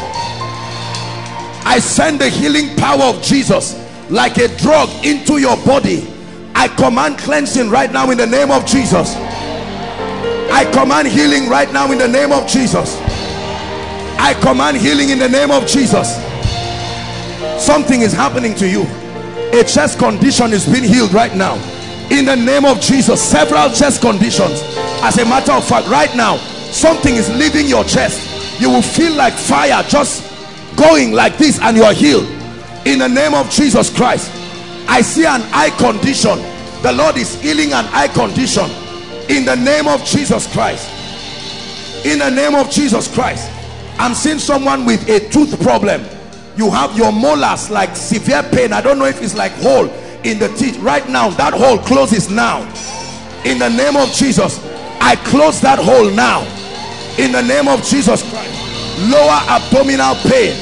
[1.70, 3.78] I send the healing power of Jesus
[4.10, 6.05] like a drug into your body.
[6.52, 9.14] I command cleansing right now in the name of Jesus.
[10.51, 12.98] I command healing right now in the name of Jesus.
[14.18, 16.16] I command healing in the name of Jesus.
[17.64, 18.82] Something is happening to you.
[19.56, 21.55] A chest condition is being healed right now.
[22.10, 24.60] In the name of Jesus, several chest conditions.
[25.05, 26.36] As a matter of fact, right now,
[26.72, 28.60] something is leaving your chest.
[28.60, 30.30] You will feel like fire just
[30.76, 32.28] going like this and you are healed.
[32.86, 34.30] In the name of Jesus Christ.
[34.88, 36.38] I see an eye condition.
[36.82, 38.70] The Lord is healing an eye condition.
[39.28, 40.88] In the name of Jesus Christ.
[42.05, 43.51] In the name of Jesus Christ.
[43.98, 46.05] I'm seeing someone with a tooth problem.
[46.56, 48.72] You have your molars like severe pain.
[48.72, 49.88] I don't know if it's like hole
[50.24, 50.78] in the teeth.
[50.78, 52.60] Right now that hole closes now.
[53.44, 54.59] In the name of Jesus
[55.01, 56.42] I close that hole now.
[57.18, 58.60] In the name of Jesus Christ
[59.09, 60.52] lower abdominal pain.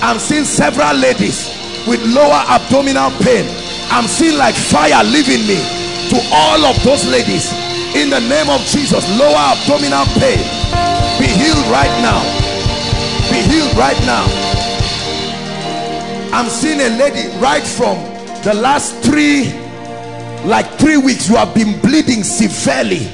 [0.00, 1.50] I'm seeing several ladies
[1.86, 3.44] with lower abdominal pain.
[3.90, 5.60] I'm seeing like fire leaving me.
[6.10, 7.50] To all of those ladies
[7.96, 10.40] in the name of Jesus lower abdominal pain.
[11.18, 12.20] Be healed right now.
[13.30, 14.24] Be healed right now.
[16.32, 17.96] I'm seeing a lady right from
[18.44, 19.52] the last three
[20.44, 23.04] like three weeks you have been bleeding severely.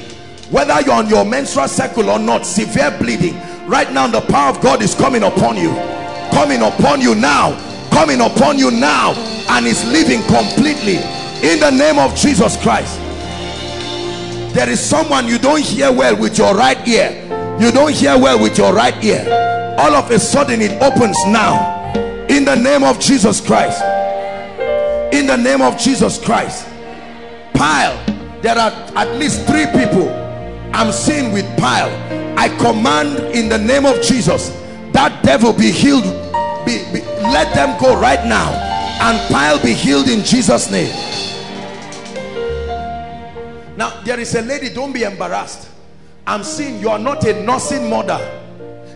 [0.49, 3.39] Whether you're on your menstrual cycle or not severe bleeding
[3.69, 5.69] right now the power of God is coming upon you.
[6.31, 7.53] Coming upon you now.
[7.91, 9.13] Coming upon you now.
[9.49, 10.97] And is living completely.
[11.47, 12.99] In the name of Jesus Christ.
[14.53, 17.15] There is someone you don't hear well with your right ear.
[17.59, 19.25] You don't hear well with your right ear.
[19.79, 21.93] All of a sudden it opens now.
[22.27, 23.81] In the name of Jesus Christ.
[25.13, 26.67] In the name of Jesus Christ.
[27.53, 27.95] Pile.
[28.41, 30.28] There are at least three people
[30.73, 31.89] I'm seeing with pile.
[32.37, 34.49] I command in the name of Jesus
[34.93, 36.03] that devil be healed.
[36.65, 38.51] Be, be, let them go right now
[39.01, 40.91] and pile be healed in Jesus name.
[43.77, 45.69] Now there is a lady don't be embarrassed.
[46.27, 48.19] I'm seeing you are not a nursing mother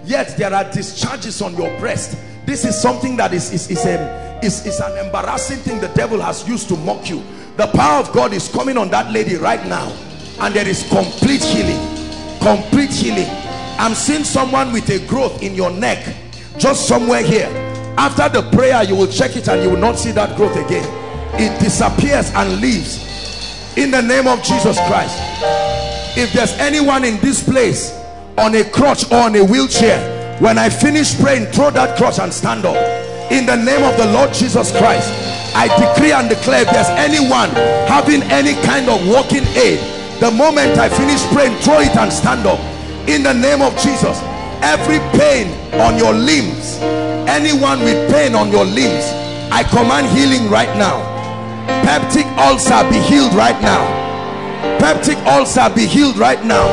[0.05, 2.17] yet there are discharges on your breast.
[2.45, 6.21] This is something that is is, is, a, is, is an embarrassing thing the devil
[6.21, 7.23] has used to mock you.
[7.57, 9.95] The power of god is coming on that lady right now
[10.39, 11.79] and there is complete healing.
[12.39, 13.27] Complete healing.
[13.79, 16.15] I'm seeing someone with a growth in your neck.
[16.57, 17.49] Just somewhere here.
[17.97, 20.87] After the prayer you will check it and you will not see that growth again.
[21.35, 23.77] It disappears and leaves.
[23.77, 25.17] In the name of Jesus Christ.
[26.17, 27.91] If there's anyone in this place
[28.37, 32.33] on a crutch or on a wheelchair when I finish praying throw that crutch and
[32.33, 32.75] stand up.
[33.31, 35.09] In the name of the Lord Jesus Christ
[35.55, 37.49] I decree and declare if there's anyone
[37.87, 39.79] having any kind of walking aid
[40.23, 42.57] the moment I finish praying throw it and stand up.
[43.09, 44.17] In the name of Jesus
[44.63, 45.51] every pain
[45.81, 46.79] on your limbs
[47.27, 49.03] anyone with pain on your limbs
[49.51, 51.03] I command healing right now.
[51.83, 53.83] Peptic ulcer be healed right now.
[54.79, 56.71] Peptic ulcer be healed right now.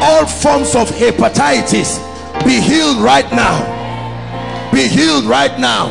[0.00, 2.00] All forms of hepatitis
[2.42, 3.60] be healed right now.
[4.72, 5.90] Be healed right now.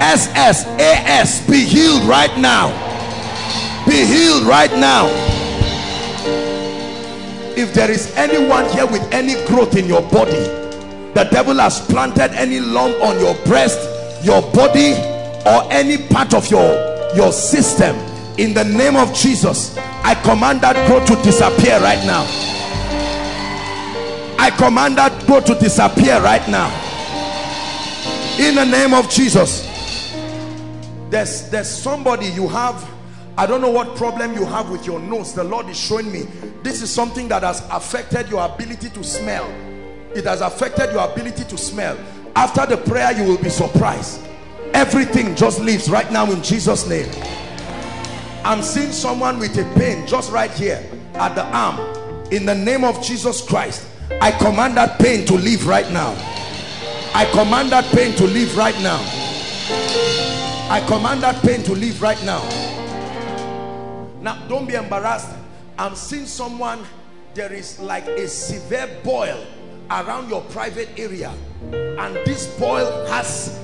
[0.00, 2.68] SSAS be healed right now.
[3.86, 5.35] Be healed right now
[7.56, 10.44] if there is anyone here with any growth in your body
[11.14, 13.78] the devil has planted any lump on your breast
[14.24, 14.92] your body
[15.46, 16.74] or any part of your
[17.14, 17.96] your system
[18.38, 19.76] in the name of Jesus
[20.06, 22.22] I command that growth to disappear right now.
[24.38, 26.70] I command that growth to disappear right now.
[28.38, 29.66] In the name of Jesus.
[31.10, 32.88] There's there's somebody you have
[33.38, 35.34] I don't know what problem you have with your nose.
[35.34, 36.22] The Lord is showing me.
[36.62, 39.46] This is something that has affected your ability to smell.
[40.14, 41.98] It has affected your ability to smell.
[42.34, 44.26] After the prayer you will be surprised.
[44.72, 47.10] Everything just leaves right now in Jesus name.
[48.42, 50.82] I'm seeing someone with a pain just right here
[51.14, 51.78] at the arm.
[52.32, 53.86] In the name of Jesus Christ
[54.22, 56.12] I command that pain to leave right now.
[57.14, 58.98] I command that pain to leave right now.
[60.70, 62.75] I command that pain to leave right now
[64.26, 65.30] now don't be embarrassed.
[65.78, 66.84] I'm seeing someone
[67.34, 69.46] there is like a severe boil
[69.88, 71.32] around your private area.
[71.72, 73.56] And this boil has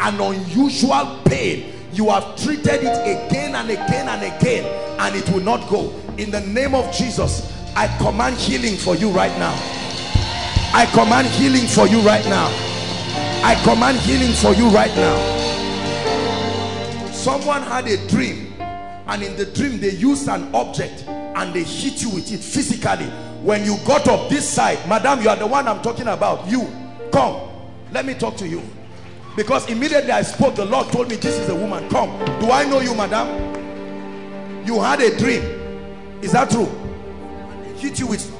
[0.00, 1.72] an unusual pain.
[1.92, 4.64] You have treated it again and again and again
[4.98, 5.94] and it will not go.
[6.18, 9.54] In the name of Jesus I command healing for you right now.
[10.74, 12.48] I command healing for you right now.
[13.44, 15.16] I command healing for you right now.
[17.12, 18.45] Someone had a dream
[19.08, 23.06] and in the dream they used an object and they hit you with it physically.
[23.42, 26.48] When you got up this side madam you are the one i'm talking about.
[26.48, 26.68] You
[27.12, 27.48] come.
[27.92, 28.62] Let me talk to you.
[29.36, 31.88] Because immediately i spoke the lord told me this is a woman.
[31.88, 32.10] Come.
[32.40, 33.54] Do i know you madam?
[34.66, 35.42] You had a dream.
[36.22, 36.66] Is that true?
[37.76, 38.36] Hit you with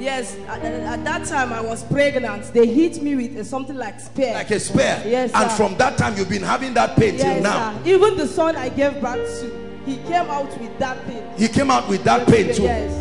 [0.00, 2.54] Yes, at, at that time I was pregnant.
[2.54, 4.32] They hit me with something like spear.
[4.32, 5.02] like a spear.
[5.04, 5.56] Yes, and sir.
[5.58, 7.74] from that time you've been having that pain till now.
[7.84, 7.90] sir.
[7.90, 9.59] Even the son I gave birth to,
[9.90, 11.24] he came out with that thing.
[11.36, 12.96] he came out with that pain too Yes.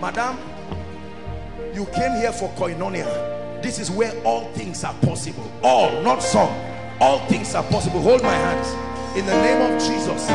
[0.00, 0.38] Madam,
[1.74, 3.62] you came here for koinonia.
[3.62, 5.50] This is where all things are possible.
[5.62, 6.54] All, not some.
[7.00, 8.02] All things are possible.
[8.02, 8.68] Hold my hands.
[9.16, 10.28] In the name of Jesus,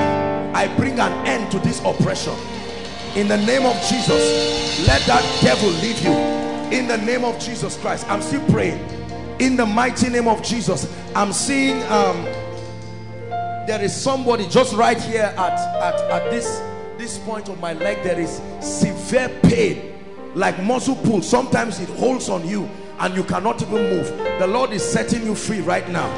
[0.55, 2.33] I bring an end to this oppression.
[3.15, 6.13] In the name of Jesus, let that devil leave you.
[6.75, 8.83] In the name of Jesus Christ, I'm still praying.
[9.39, 12.25] In the mighty name of Jesus, I'm seeing um,
[13.69, 16.59] there is somebody just right here at, at, at this
[16.97, 19.93] this point of my leg there is severe pain
[20.33, 21.21] like muscle pull.
[21.21, 22.67] Sometimes it holds on you
[22.97, 24.07] and you cannot even move.
[24.39, 26.09] The lord is setting you free right now.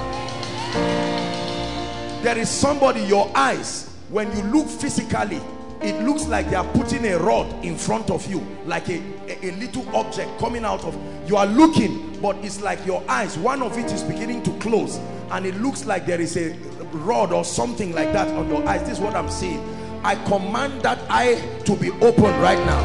[2.24, 5.42] There is somebody your eyes when you look physically
[5.82, 9.50] it looks like they are putting a rod in front of you like a, a,
[9.50, 10.96] a little object coming out of
[11.28, 15.00] you are looking but it's like your eyes one of it is beginning to close
[15.32, 16.54] and it looks like there is a
[16.94, 18.82] rod or something like that on your eyes.
[18.82, 19.62] This is what i'm seeing.
[20.04, 21.36] I command that eye
[21.66, 22.82] to be open right now.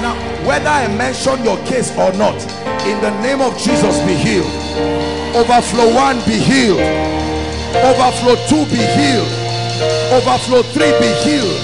[0.00, 0.14] Now
[0.46, 2.36] whether i mention your case or not
[2.86, 4.48] in the name of jesus be healed.
[5.36, 6.80] Overflow one be healed.
[7.84, 9.28] Overflow two be healed.
[10.12, 11.60] Overflow three be healed.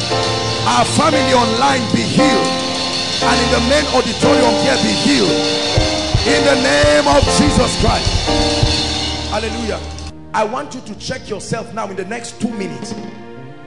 [0.69, 2.49] Our family online be healed.
[3.25, 5.33] And in the main auditorium here be healed.
[6.29, 8.11] In the name of jesus christ.
[9.31, 10.04] Hallelujah
[10.35, 12.95] i want you to check yourself now in the next two minutes.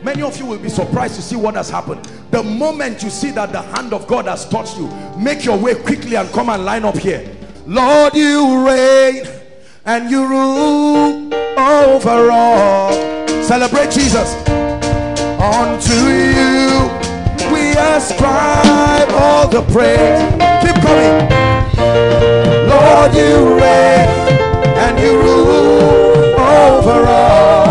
[0.03, 2.05] Many of you will be surprised to see what has happened.
[2.29, 4.87] The moment you see that the hand of god has touched you
[5.17, 7.35] make your way quickly and come and line up here.
[7.65, 9.25] Lord you reign
[9.85, 12.93] and you rule over all.
[13.43, 14.33] Celebrate jesus.
[15.39, 16.91] Unto you
[17.51, 20.21] we ascribe all the praise.
[20.63, 21.29] Keep coming.
[22.69, 24.09] Lord you reign
[24.77, 25.86] and you rule
[26.77, 27.67] over all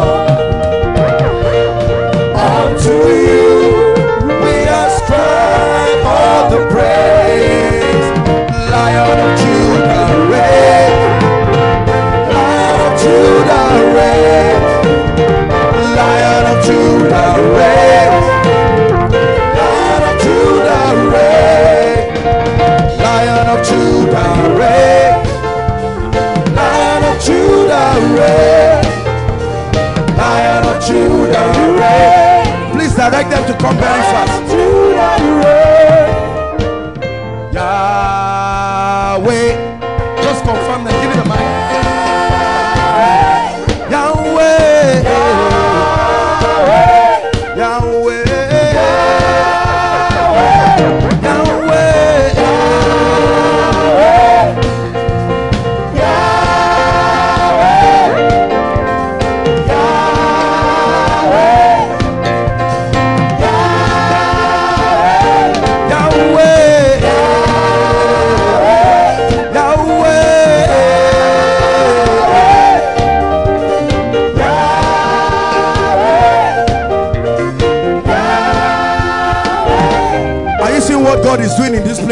[2.35, 3.95] unto you
[4.43, 8.07] we ascribe all the praise.
[8.73, 10.95] Lion of judah reign.
[15.99, 17.56] Lion of judah
[33.11, 36.06] direct them to come very fast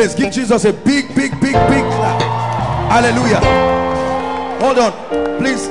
[0.04, 0.14] place?
[0.14, 2.22] Give Jesus a big, big, big, big clap.
[2.90, 3.40] Hallelujah.
[4.60, 5.38] Hold on.
[5.38, 5.68] Please,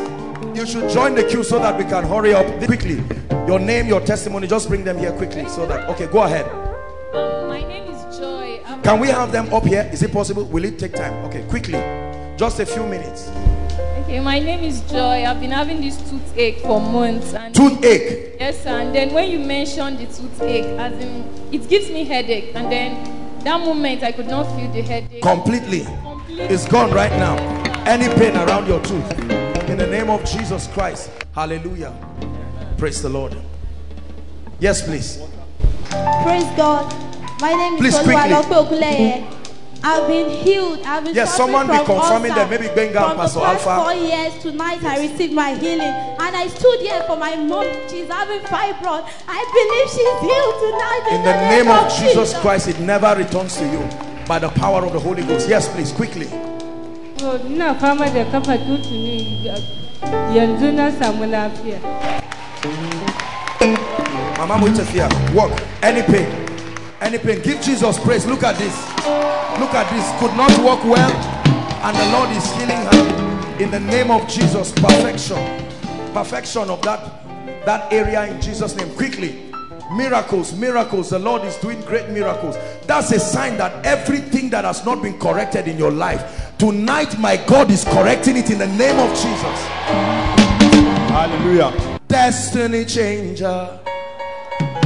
[0.58, 3.04] you should join the queue so that we can hurry up quickly.
[3.48, 5.90] Your name, your testimony, just bring them here quickly so that.
[5.90, 6.46] Okay, go ahead.
[7.14, 8.62] Um, my name is Joy.
[8.66, 9.90] I'm Can we have them up here?
[9.92, 10.46] Is it possible?
[10.46, 11.14] Will it take time?
[11.26, 11.80] Okay, quickly.
[12.38, 13.30] Just a few minutes.
[14.04, 14.20] okay.
[14.20, 15.26] My name is Joy.
[15.26, 17.34] I've been having this toothache for months.
[17.34, 18.36] And Toothache.
[18.40, 18.80] yes, sir.
[18.82, 22.56] And then when you mentioned the toothache, as in, it gives me headache.
[22.56, 23.13] And then
[23.44, 25.22] that moment, I could not feel the headache.
[25.22, 25.84] Completely.
[25.84, 26.46] Completely.
[26.46, 27.36] It's gone right now.
[27.86, 29.12] Any pain around your tooth.
[29.70, 31.12] In the name of Jesus Christ.
[31.34, 31.94] Hallelujah.
[32.78, 33.36] Praise the Lord.
[34.60, 35.20] Yes, please.
[36.24, 36.92] Praise God.
[37.42, 38.34] My name Please, is quickly.
[39.86, 40.80] I've been healed.
[40.86, 43.84] I've been Yes, someone be confirming ulcer that maybe Benga and from Pastor Alpha.
[43.84, 44.42] four years.
[44.42, 47.68] Tonight I received my healing, and I stood here for my mom.
[47.90, 49.04] She's having fibroid.
[49.28, 51.04] I believe she's healed tonight.
[51.12, 53.82] In the name of Jesus Christ, it never returns to you
[54.26, 55.50] by the power of the Holy Ghost.
[55.50, 56.28] Yes, please, quickly.
[57.22, 59.44] Oh, to, ina fama da kafa tutu ne
[60.36, 61.80] yanzu na samu lafiya.
[64.38, 65.52] Mama Muitafia, walk.
[65.82, 66.28] Any pain.
[67.02, 67.42] Any pain.
[67.42, 68.26] Give Jesus praise.
[68.26, 68.76] Look at this.
[69.60, 70.08] Look at this.
[70.20, 71.12] Could not walk well.
[71.84, 73.62] And the Lord is healing her.
[73.62, 74.72] In the name of Jesus.
[74.72, 75.73] Perfection.
[76.14, 78.94] Perfection of that, that area in Jesus' name.
[78.96, 79.52] Quickly.
[79.92, 81.10] Miracles, miracles.
[81.10, 82.56] The Lord is doing great miracles.
[82.86, 87.38] That's a sign that everything that has not been corrected in your life, tonight my
[87.48, 89.60] God is correcting it in the name of Jesus.
[91.10, 92.00] Hallelujah.
[92.08, 93.80] Destiny changer.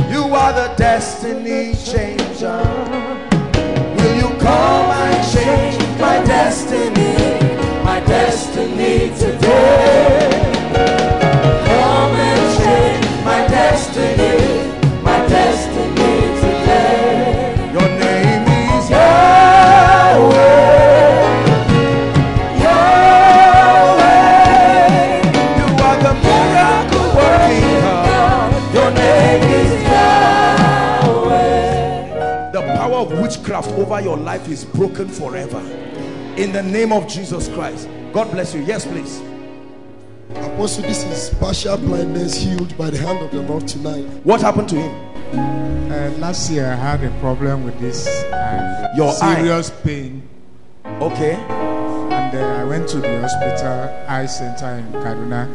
[0.09, 2.63] You are the destiny changer.
[3.97, 7.83] Will you come and change my destiny?
[7.83, 10.46] My destiny today.
[33.87, 35.59] Over your life is broken forever.
[36.35, 37.87] In the name of Jesus Christ.
[38.11, 38.61] God bless you.
[38.63, 39.21] Yes, please.
[40.31, 44.03] Apostle, this is partial blindness healed by the hand of the Lord tonight.
[44.25, 45.89] What happened to him?
[45.89, 48.91] Uh, last year I had a problem with this eye.
[48.97, 49.35] Your eye?
[49.35, 50.27] serious pain,
[50.99, 51.35] Okay.
[51.35, 55.47] and uh, I went to the hospital eye center in Kaduna.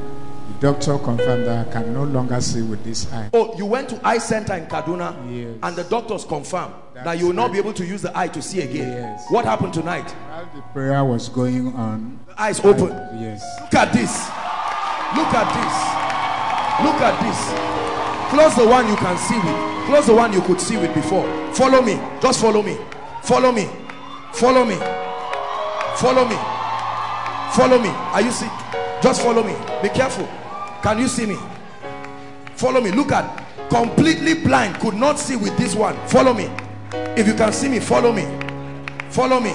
[0.49, 3.31] The doctor confirmed that I can no longer see with this eye.
[3.33, 5.59] Oh, you went to eye center in Kaduna Yes.
[5.63, 7.53] and the doctors confirmed that you will not right.
[7.55, 8.93] be able to use the eye to see again.
[8.93, 9.25] Yes.
[9.31, 10.11] What happened tonight?
[10.11, 12.89] While the prayer was going on, The eyes open.
[13.21, 14.13] yes, Look at this.
[15.17, 15.75] Look at this.
[16.85, 17.39] Look at this.
[18.31, 19.87] Close the one you can see with.
[19.87, 21.27] Close the one you could see with before.
[21.55, 22.01] Follow me.
[22.21, 22.77] Just follow me.
[23.23, 23.69] Follow me.
[24.33, 24.77] Follow me.
[25.97, 26.37] Follow me.
[27.53, 27.89] Follow me.
[27.91, 28.49] Are you see?
[29.03, 29.55] Just follow me.
[29.83, 30.27] Be careful.
[30.83, 31.37] Can you see me?
[32.55, 32.93] Follow me.
[32.93, 33.45] Look at.
[33.69, 34.79] Completely blind.
[34.81, 35.97] Could not see with this one.
[36.07, 36.49] Follow me.
[37.17, 38.23] If you can see me, follow me.
[39.11, 39.53] Follow me.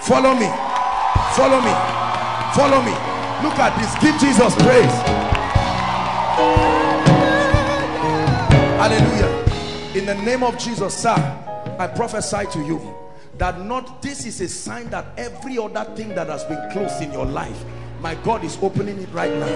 [0.00, 0.46] Follow me.
[1.34, 1.72] Follow me.
[2.54, 2.92] Follow me.
[3.42, 3.92] Look at this.
[4.02, 5.22] Give Jesus praise.
[8.78, 9.98] Hallelujah.
[9.98, 11.14] In the name of Jesus, sir,
[11.78, 12.94] I prophesy to you
[13.38, 17.12] that not this is a sign that every other thing that has been closed in
[17.12, 17.64] your life,
[18.02, 19.46] my God is opening it right now.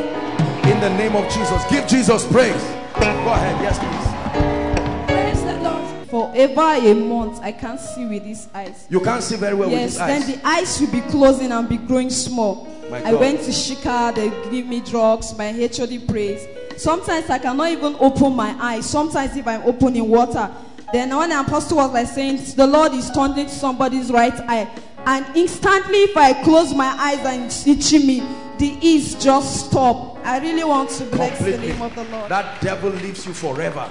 [0.71, 2.63] In the name of Jesus, give Jesus praise.
[2.95, 5.13] Go ahead, yes, please.
[5.13, 6.09] Praise the Lord.
[6.09, 8.87] For over a month, I can't see with these eyes.
[8.89, 10.09] You can't see very well yes, with these eyes.
[10.09, 12.69] Yes, then the eyes will be closing and be growing small.
[12.89, 16.47] My I went to Shika, they give me drugs, my HOD prays.
[16.77, 18.89] Sometimes I cannot even open my eyes.
[18.89, 20.55] Sometimes if I'm opening water,
[20.93, 24.71] then when the apostle was like saying, the Lord is turning somebody's right eye.
[25.07, 28.21] And instantly, if I close my eyes and it's itching me,
[28.59, 30.19] the ease just stop.
[30.27, 32.31] I really want to bless the name of the Lord.
[32.31, 33.91] That devil leaves you forever.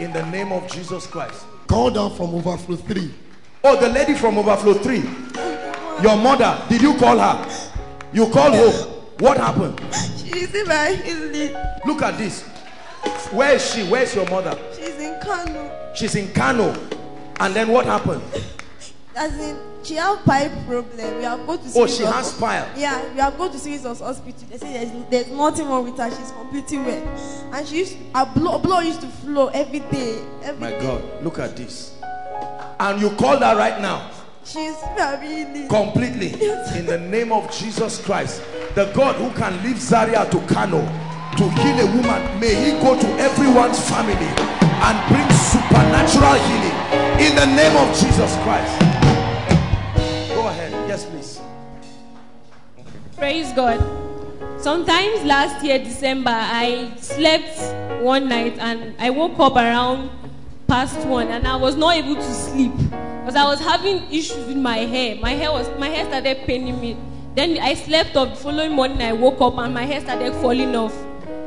[0.00, 1.44] In the name of Jesus Christ.
[1.68, 3.12] Call down from overflow three.
[3.66, 4.96] Oh, the lady from Overflow 3.
[6.02, 7.70] Your mother, did you call her?
[8.12, 8.90] You called home.
[9.20, 9.80] What happened?
[10.18, 11.56] She's in my healing.
[11.86, 12.42] Look at this.
[13.32, 13.84] Where is she?
[13.84, 14.58] Where's your mother?
[14.76, 15.94] She's in Kano.
[15.94, 16.78] She's in Kano.
[17.40, 18.22] And then what happened?
[19.16, 21.16] As in, she have pipe problem.
[21.18, 22.68] We have go to Oh, she has pile.
[22.76, 24.48] Yeah, we have go to see Jesus hospital.
[24.50, 26.10] They say there's, there's nothing wrong with her.
[26.10, 27.50] She's completely well.
[27.52, 30.20] And she used her blood, blood used to flow every day.
[30.42, 30.80] Every My day.
[30.80, 31.96] God, look at this.
[32.80, 34.10] And you called her right now.
[34.44, 36.34] She's really completely
[36.76, 38.42] in the name of Jesus Christ
[38.74, 40.84] the God who can leave Zaria to Kano
[41.38, 44.28] to heal a woman may he go to everyone's family
[44.84, 46.76] and bring supernatural healing
[47.24, 48.93] in the name of Jesus Christ
[50.94, 51.40] yes please
[53.16, 53.78] Praise God.
[54.60, 60.10] Sometimes last year, December, I slept one night and I woke up around
[60.66, 64.56] past one and I was not able to sleep because I was having issues with
[64.56, 65.14] my hair.
[65.16, 66.96] My hair was my hair started paining me.
[67.36, 68.30] Then I slept up.
[68.30, 70.94] The following morning, I woke up and my hair started falling off.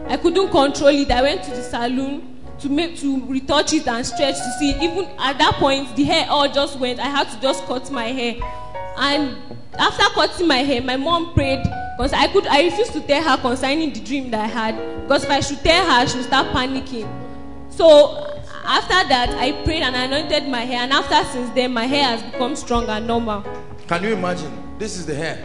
[0.08, 1.12] I couldn't control it.
[1.12, 4.72] I went to the salon to make to retouch it and stretch to see.
[4.82, 7.00] Even at that point, the hair all just went.
[7.00, 8.36] I had to just cut my hair.
[8.98, 9.38] And
[9.78, 11.64] after cutting my hair, my mom prayed
[11.98, 15.24] because I could I refused to tell her concerning the dream that I had because
[15.24, 17.08] if I should tell her, she would start panicking.
[17.70, 22.04] So after that, I prayed and anointed my hair, and after since then, my hair
[22.04, 23.44] has become strong and normal.
[23.88, 25.38] can you imagine this is the hair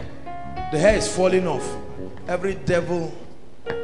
[0.71, 1.65] the hair is falling off
[2.27, 3.13] every devil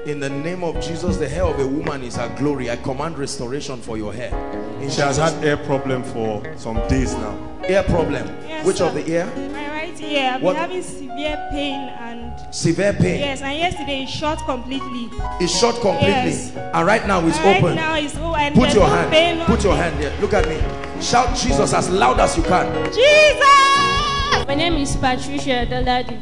[0.06, 3.18] in the name of Jesus the hair of a woman is her glory I command
[3.18, 4.34] restoration for your hair
[4.82, 7.38] in She has had ear problem for some days now.
[7.70, 8.86] ear problem Yes, which sir.
[8.88, 10.32] of the ear My right right ear.
[10.36, 10.54] I've What?
[10.54, 13.20] been having severe pain and Severe pain.
[13.20, 15.10] yes, and yesterday it shot completely.
[15.40, 16.32] It's shut completely.
[16.32, 16.52] Yes.
[16.74, 17.76] And right now it's right open.
[17.76, 19.12] now it's over and Put your no hand.
[19.12, 19.46] pain.
[19.46, 20.12] Put your hand here.
[20.20, 20.58] Look at me.
[21.02, 22.66] Shout Jesus as loud as you can.
[22.92, 24.48] Jesus!
[24.48, 26.18] My name is Patricia Daladi.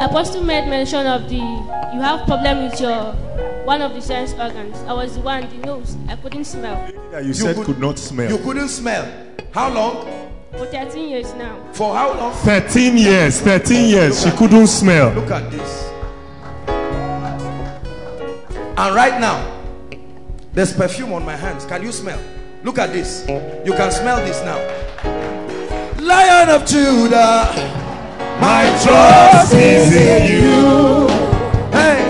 [0.00, 3.12] Apostle made mention of the you have problem with your
[3.64, 4.76] one of the sense organs.
[4.82, 5.96] I was the one, the nose.
[6.08, 6.92] I couldn't smell.
[7.10, 8.30] That you, said could, not smell.
[8.30, 9.10] You couldn't smell.
[9.52, 10.06] How long?
[10.52, 11.58] For 13 years now.
[11.72, 12.32] For how long?
[12.34, 13.40] 13 years.
[13.40, 14.22] 13 years.
[14.22, 15.12] She couldn't smell.
[15.12, 15.90] Look at this.
[18.76, 19.60] And right now,
[20.52, 21.64] there's perfume on my hands.
[21.64, 22.20] Can you smell?
[22.62, 23.26] Look at this.
[23.28, 24.58] You can smell this now.
[26.00, 27.83] Lion of Judah,
[28.44, 31.08] my trust is in you.
[31.78, 32.00] Hey.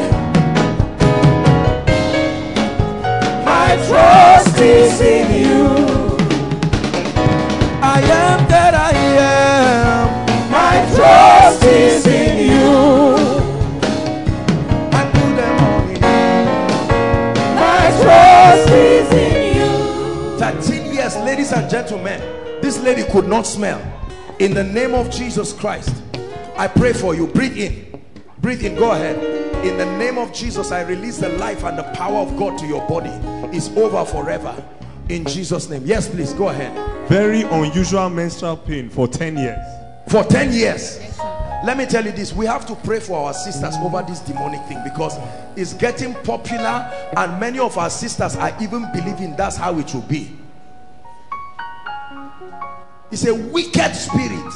[3.44, 5.66] My trust is in you.
[7.80, 8.92] I am that I
[9.30, 10.50] am.
[10.50, 12.74] My trust is in you.
[14.98, 16.00] I put them all in.
[17.64, 20.38] My trust is in you.
[20.38, 22.20] 13 years, ladies and gentlemen,
[22.60, 23.80] this lady could not smell.
[24.40, 26.03] In the name of Jesus Christ,
[26.56, 27.26] I pray for you.
[27.26, 28.02] Breathe in.
[28.38, 28.76] Breathe in.
[28.76, 29.16] Go ahead.
[29.64, 32.66] In the name of Jesus, I release the life and the power of God to
[32.66, 33.10] your body.
[33.56, 34.54] It's over forever.
[35.08, 35.82] In Jesus' name.
[35.84, 36.32] Yes, please.
[36.32, 37.08] Go ahead.
[37.08, 39.58] Very unusual menstrual pain for 10 years.
[40.08, 41.00] For 10 years.
[41.64, 42.32] Let me tell you this.
[42.32, 45.18] We have to pray for our sisters over this demonic thing because
[45.56, 50.02] it's getting popular and many of our sisters are even believing that's how it will
[50.02, 50.36] be.
[53.10, 54.52] It's a wicked spirit.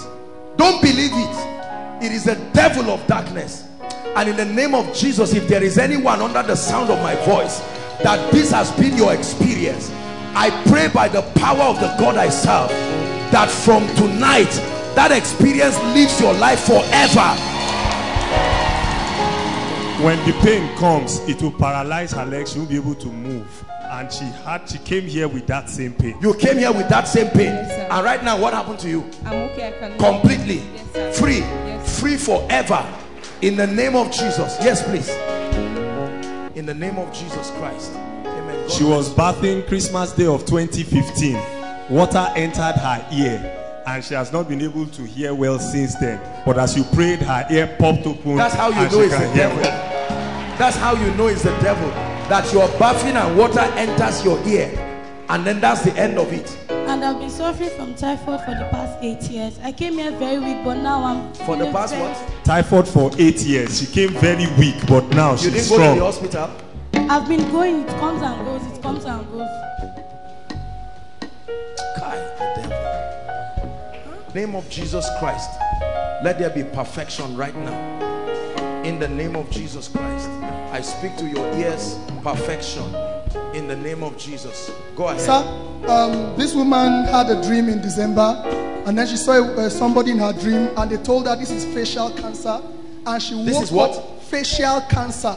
[0.59, 1.57] Don't believe it.
[2.01, 3.66] It is the devil of darkness.
[4.16, 7.15] And in the name of Jesus, if there is anyone under the sound of my
[7.25, 7.61] voice
[8.03, 9.91] that this has been your experience,
[10.35, 12.70] I pray by the power of the God I serve
[13.33, 14.51] that from tonight,
[14.95, 17.35] that experience lives your life forever.
[20.05, 22.53] When the pain comes, it will paralyze her legs.
[22.53, 23.65] She won't be able to move.
[23.90, 26.16] And she had, she came here with that same pain.
[26.20, 27.48] You came here with that same pain.
[27.48, 29.10] and right now, what happened to you?
[29.24, 29.69] I'm okay.
[29.69, 30.56] I can Completely.
[30.56, 31.12] Yes, sir.
[31.12, 31.39] Free.
[31.39, 32.01] Yes.
[32.01, 32.86] Free forever.
[33.40, 34.56] In the name of Jesus.
[34.60, 35.09] Yes, please.
[36.56, 37.93] In the name of Jesus Christ.
[37.94, 38.69] Amen.
[38.69, 41.40] God She was bathing Christmas Day of 2015.
[41.89, 43.55] Water entered her ear.
[43.86, 46.20] And she has not been able to hear well since then.
[46.44, 48.36] But as you prayed, her ear popped open.
[48.36, 49.56] That's how you know it's the devil.
[49.62, 50.59] well.
[50.59, 52.18] That's how you know it's the devil.
[52.29, 54.71] That you're bathing and water enters your ear.
[55.31, 56.57] And then that's the end of it.
[56.71, 59.59] And I've been suffering from typhoid for the past eight years.
[59.63, 61.33] I came here very weak, but now I'm.
[61.35, 62.45] For the past very- what?
[62.45, 63.79] Typhoid for eight years.
[63.81, 66.51] She came very weak, but now You she's didn't go to the hospital?
[67.11, 69.49] I've been going, it comes and goes, it comes and goes.
[71.99, 74.35] Kai, the devil.
[74.35, 75.51] Name of Jesus Christ.
[76.23, 78.83] Let there be perfection right now.
[78.85, 80.29] In the name of Jesus Christ.
[80.70, 82.95] I speak to your ears perfection.
[83.55, 84.70] In the name of Jesus.
[84.97, 85.20] Go ahead.
[85.20, 88.43] Sir, um, this woman had a dream in December,
[88.86, 91.65] and then she saw uh, somebody in her dream, and they told her this is
[91.74, 92.61] facial cancer,
[93.07, 94.23] and she This is what?
[94.24, 95.36] facial cancer.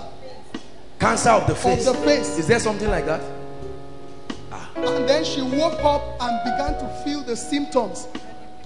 [1.00, 1.88] Cancer of the face.
[1.88, 2.38] Of the face.
[2.38, 3.22] Is there something like that?
[4.52, 4.70] Ah.
[4.76, 8.08] And then she woke up and began to feel the symptoms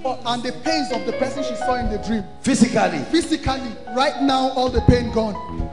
[0.03, 2.23] and the pains of the person she saw in the dream.
[2.41, 2.99] Physically.
[3.05, 5.64] Physically, right now, all the pain gone.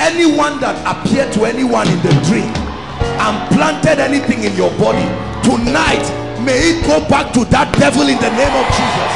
[0.00, 2.48] Anyone that appeared to anyone in the dream
[3.20, 5.04] and planted anything in your body,
[5.44, 6.00] tonight,
[6.40, 9.12] may it go back to that devil in the name of Jesus.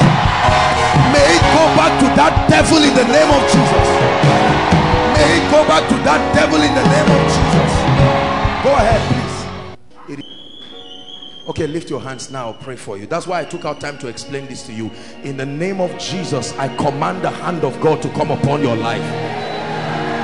[1.09, 3.87] May it go back to that devil in the name of Jesus.
[5.17, 7.73] May it go back to that devil in the name of Jesus.
[8.61, 9.25] Go ahead, please.
[11.49, 12.47] Okay, lift your hands now.
[12.47, 13.07] I'll pray for you.
[13.07, 14.91] That's why I took out time to explain this to you.
[15.23, 18.77] In the name of Jesus, I command the hand of God to come upon your
[18.77, 19.44] life.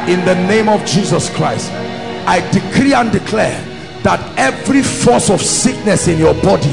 [0.08, 1.70] In the name of Jesus Christ,
[2.26, 3.62] I decree and declare
[4.02, 6.72] that every force of sickness in your body,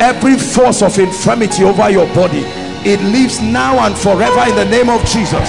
[0.00, 2.42] every force of infirmity over your body,
[2.84, 5.48] it lives now and forever in the name of Jesus.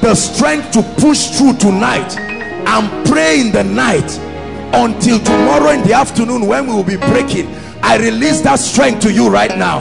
[0.00, 4.10] The strength to push through tonight and pray in the night
[4.72, 7.48] until tomorrow in the afternoon when we will be breaking.
[7.82, 9.80] I release that strength to you right now.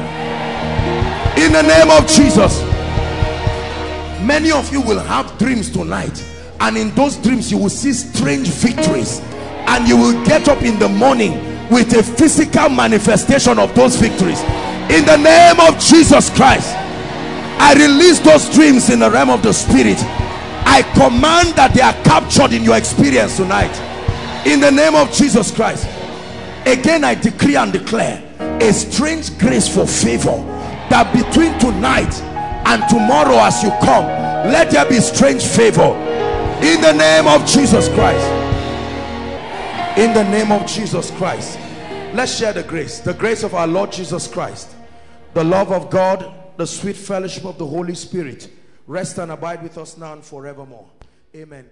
[1.37, 2.68] In the name of Jesus.
[4.23, 6.23] Many of you will have dreams tonight,
[6.59, 9.21] and in those dreams, you will see strange victories,
[9.67, 11.33] and you will get up in the morning
[11.69, 14.41] with a physical manifestation of those victories.
[14.89, 16.75] In the name of Jesus Christ,
[17.61, 19.97] I release those dreams in the realm of the spirit.
[20.65, 23.73] I command that they are captured in your experience tonight.
[24.45, 25.87] In the name of Jesus Christ.
[26.65, 30.37] Again, I decree and declare a strange grace for favor
[30.89, 32.11] that between tonight
[32.69, 34.05] and tomorrow as you come
[34.51, 35.93] let there be strange favor.
[36.63, 38.25] In the name of Jesus Christ.
[39.97, 41.59] In the name of Jesus Christ.
[42.13, 42.99] Let's share the grace.
[42.99, 44.75] The grace of our Lord Jesus Christ.
[45.33, 48.49] The love of God the sweet fellowship of the Holy Spirit
[48.85, 50.89] rest and abide with us now and forevermore.
[51.33, 51.69] Amen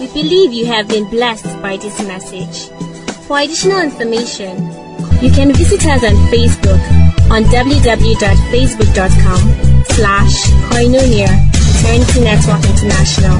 [0.00, 2.70] We believe you have been blessed by this message.
[3.28, 4.56] For additional information,
[5.20, 6.80] you can visit us on Facebook
[7.28, 9.40] on www.facebook.com
[9.92, 10.32] slash
[10.72, 13.36] koinonia Eternity Network International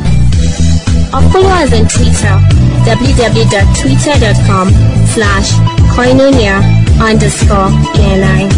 [1.16, 2.37] or follow us on Twitter
[2.85, 4.69] www.twitter.com
[5.16, 5.57] slash
[5.97, 6.61] koinonia
[7.01, 8.53] underscore ANI.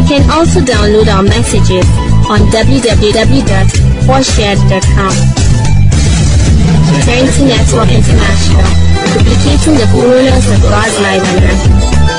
[0.00, 1.84] You can also download our messages
[2.28, 5.43] on www.4shared.com.
[6.94, 8.62] Eternity Network International,
[9.12, 12.13] duplicating the fullness of God's life on earth.